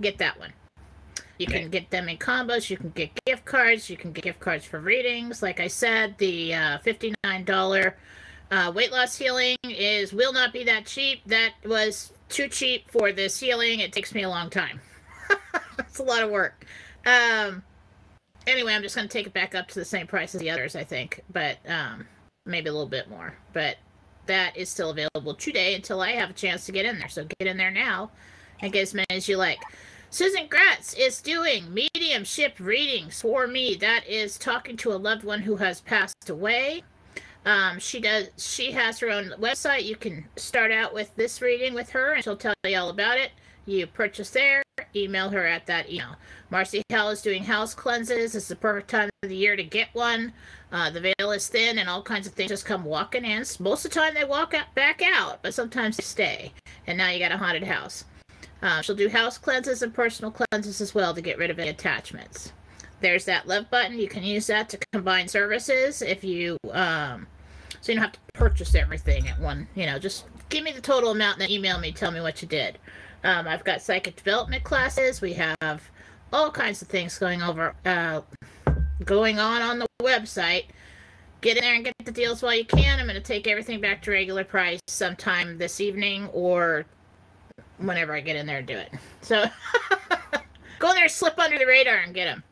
[0.00, 0.52] get that one.
[1.38, 1.60] You Okay.
[1.60, 2.68] can get them in combos.
[2.68, 3.88] You can get gift cards.
[3.88, 5.42] You can get gift cards for readings.
[5.42, 7.96] Like I said, the uh, fifty-nine dollar
[8.50, 11.22] uh, weight loss healing is will not be that cheap.
[11.26, 13.80] That was too cheap for this healing.
[13.80, 14.80] It takes me a long time.
[15.78, 16.66] it's a lot of work.
[17.06, 17.62] Um,
[18.46, 20.50] anyway, I'm just going to take it back up to the same price as the
[20.50, 22.06] others, I think, but um,
[22.44, 23.34] maybe a little bit more.
[23.54, 23.76] But
[24.26, 27.08] that is still available today until I have a chance to get in there.
[27.08, 28.10] So get in there now
[28.60, 29.60] and get as many as you like.
[30.12, 33.76] Susan Gratz is doing mediumship readings for me.
[33.76, 36.82] That is talking to a loved one who has passed away.
[37.46, 38.28] Um, she does.
[38.36, 39.84] She has her own website.
[39.84, 43.18] You can start out with this reading with her, and she'll tell you all about
[43.18, 43.30] it.
[43.66, 44.62] You purchase there.
[44.96, 46.16] Email her at that email.
[46.50, 48.34] Marcy Hell is doing house cleanses.
[48.34, 50.32] It's the perfect time of the year to get one.
[50.72, 53.44] Uh, the veil is thin, and all kinds of things just come walking in.
[53.58, 56.52] Most of the time, they walk out, back out, but sometimes they stay.
[56.86, 58.04] And now you got a haunted house.
[58.62, 61.70] Uh, she'll do house cleanses and personal cleanses as well to get rid of any
[61.70, 62.52] attachments.
[63.00, 63.98] There's that love button.
[63.98, 67.26] You can use that to combine services if you, um,
[67.80, 69.66] so you don't have to purchase everything at one.
[69.74, 71.92] You know, just give me the total amount and then email me.
[71.92, 72.78] Tell me what you did.
[73.24, 75.20] Um, I've got psychic development classes.
[75.20, 75.82] We have
[76.32, 78.20] all kinds of things going over, uh,
[79.04, 80.64] going on on the website.
[81.40, 82.98] Get in there and get the deals while you can.
[82.98, 86.84] I'm going to take everything back to regular price sometime this evening or
[87.78, 88.92] whenever I get in there and do it.
[89.22, 89.46] So
[90.78, 92.42] go in there, slip under the radar, and get them.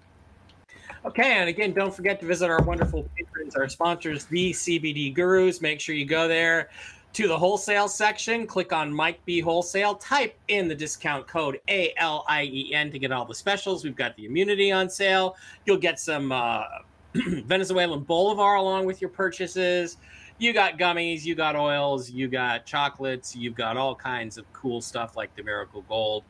[1.04, 5.60] Okay, and again, don't forget to visit our wonderful patrons, our sponsors, the CBD Gurus.
[5.60, 6.70] Make sure you go there
[7.14, 12.92] to the wholesale section, click on Mike B Wholesale, type in the discount code ALIEN
[12.92, 13.82] to get all the specials.
[13.82, 15.36] We've got the immunity on sale.
[15.64, 16.64] You'll get some uh,
[17.14, 19.96] Venezuelan Bolivar along with your purchases.
[20.38, 24.80] You got gummies, you got oils, you got chocolates, you've got all kinds of cool
[24.80, 26.22] stuff like the Miracle Gold.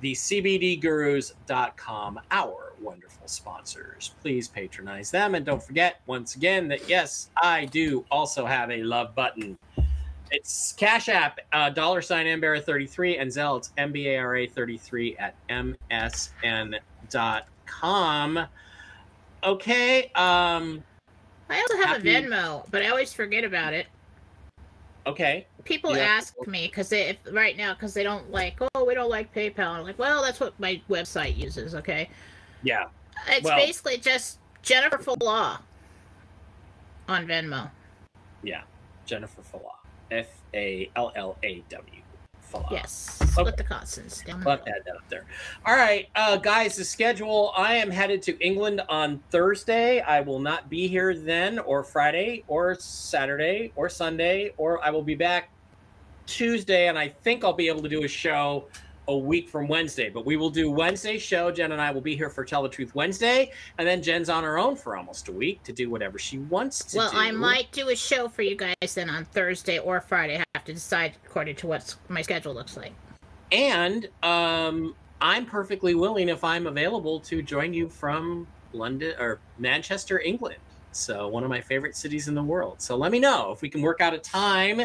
[0.00, 4.16] The CBDGurus.com, our wonderful sponsors.
[4.20, 5.36] Please patronize them.
[5.36, 9.56] And don't forget, once again, that yes, I do also have a love button.
[10.36, 16.78] It's Cash App, uh, dollar sign MBARA33, and Zelle, it's MBARA33 at MSN.com.
[19.44, 20.02] Okay.
[20.16, 20.82] Um,
[21.48, 23.86] I also have Happy- a Venmo, but I always forget about it.
[25.06, 25.46] okay.
[25.64, 26.02] People Yeah.
[26.02, 29.32] ask me because they if, right now because they don't like oh we don't like
[29.34, 29.68] PayPal.
[29.68, 31.74] I'm like well that's what my website uses.
[31.76, 32.08] Okay,
[32.62, 32.86] Yeah.
[33.28, 35.60] it's Well- basically just Jennifer Fallaw
[37.08, 37.70] on Venmo.
[38.42, 38.62] Yeah.
[39.06, 39.76] Jennifer Fallaw.
[40.10, 42.00] F A L L A W.
[42.70, 43.56] Yes, split Okay.
[43.56, 44.64] the constants down the middle.
[44.64, 45.24] that up there.
[45.66, 47.52] All right, uh, guys, the schedule.
[47.56, 50.00] I am headed to England on Thursday.
[50.00, 55.02] I will not be here then, or Friday, or Saturday, or Sunday, or I will
[55.02, 55.50] be back
[56.26, 58.68] Tuesday, and I think I'll be able to do a show
[59.08, 61.50] a week from Wednesday, but we will do Wednesday show.
[61.50, 64.44] Jen and I will be here for Tell the Truth Wednesday, and then Jen's on
[64.44, 67.16] her own for almost a week to do whatever she wants to well, do.
[67.16, 70.38] I might do a show for you guys then on Thursday or Friday.
[70.38, 72.92] I have to decide according to what my schedule looks like.
[73.52, 80.20] And um, I'm perfectly willing, if I'm available, to join you from London or Manchester,
[80.20, 80.58] England.
[80.92, 82.80] So, one of my favorite cities in the world.
[82.80, 84.80] So, let me know if we can work out a time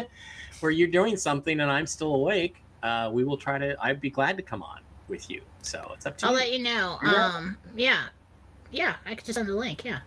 [0.60, 2.56] where you're doing something and I'm still awake.
[2.82, 5.42] Uh, we will try to, I'd be glad to come on with you.
[5.62, 6.38] So, it's up to I'll you.
[6.38, 6.98] let you know.
[7.04, 7.26] Yeah.
[7.26, 8.04] Um, yeah,
[8.70, 9.84] yeah, I could just send the link.
[9.84, 10.00] Yeah.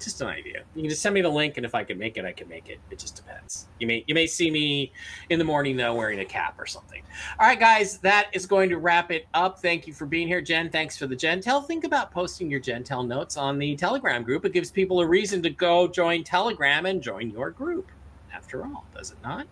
[0.00, 0.62] just an idea.
[0.74, 2.48] You can just send me the link, and if I can make it, I can
[2.48, 2.78] make it.
[2.90, 3.66] It just depends.
[3.78, 4.92] You may you may see me
[5.30, 7.02] in the morning though, wearing a cap or something.
[7.38, 9.60] All right, guys, that is going to wrap it up.
[9.60, 10.68] Thank you for being here, Jen.
[10.70, 11.66] Thanks for the Gentel.
[11.66, 14.44] Think about posting your Gentel notes on the Telegram group.
[14.44, 17.90] It gives people a reason to go join Telegram and join your group.
[18.34, 19.46] After all, does it not?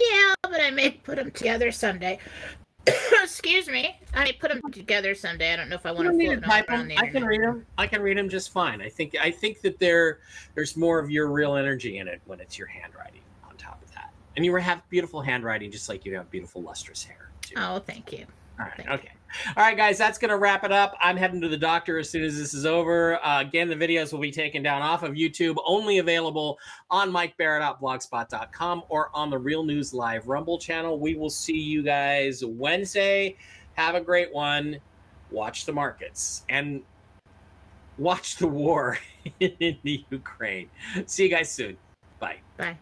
[0.00, 2.18] Yeah, but I may put them together someday.
[3.22, 3.98] Excuse me.
[4.14, 5.52] I may put them together someday.
[5.52, 6.88] I don't know if I want to float them around them.
[6.88, 7.66] the I can read them.
[7.76, 8.80] I can read them just fine.
[8.80, 10.20] I think I think that there
[10.54, 13.92] there's more of your real energy in it when it's your handwriting on top of
[13.94, 14.12] that.
[14.36, 17.30] And you have beautiful handwriting, just like you have beautiful lustrous hair.
[17.42, 17.54] Too.
[17.56, 18.24] Oh, thank you.
[18.58, 18.74] All right.
[18.76, 19.10] thank you.
[19.56, 19.98] All right, guys.
[19.98, 20.96] That's going to wrap it up.
[21.00, 23.24] I'm heading to the doctor as soon as this is over.
[23.24, 26.58] Uh, again, the videos will be taken down off of YouTube, only available
[26.90, 30.98] on MikeBarrett.blogspot.com or on the Real News Live Rumble channel.
[30.98, 33.36] We will see you guys Wednesday.
[33.74, 34.78] Have a great one.
[35.30, 36.82] Watch the markets and
[37.98, 38.98] watch the war
[39.40, 40.70] in the Ukraine.
[41.06, 41.76] See you guys soon.
[42.18, 42.38] Bye.
[42.56, 42.78] Bye.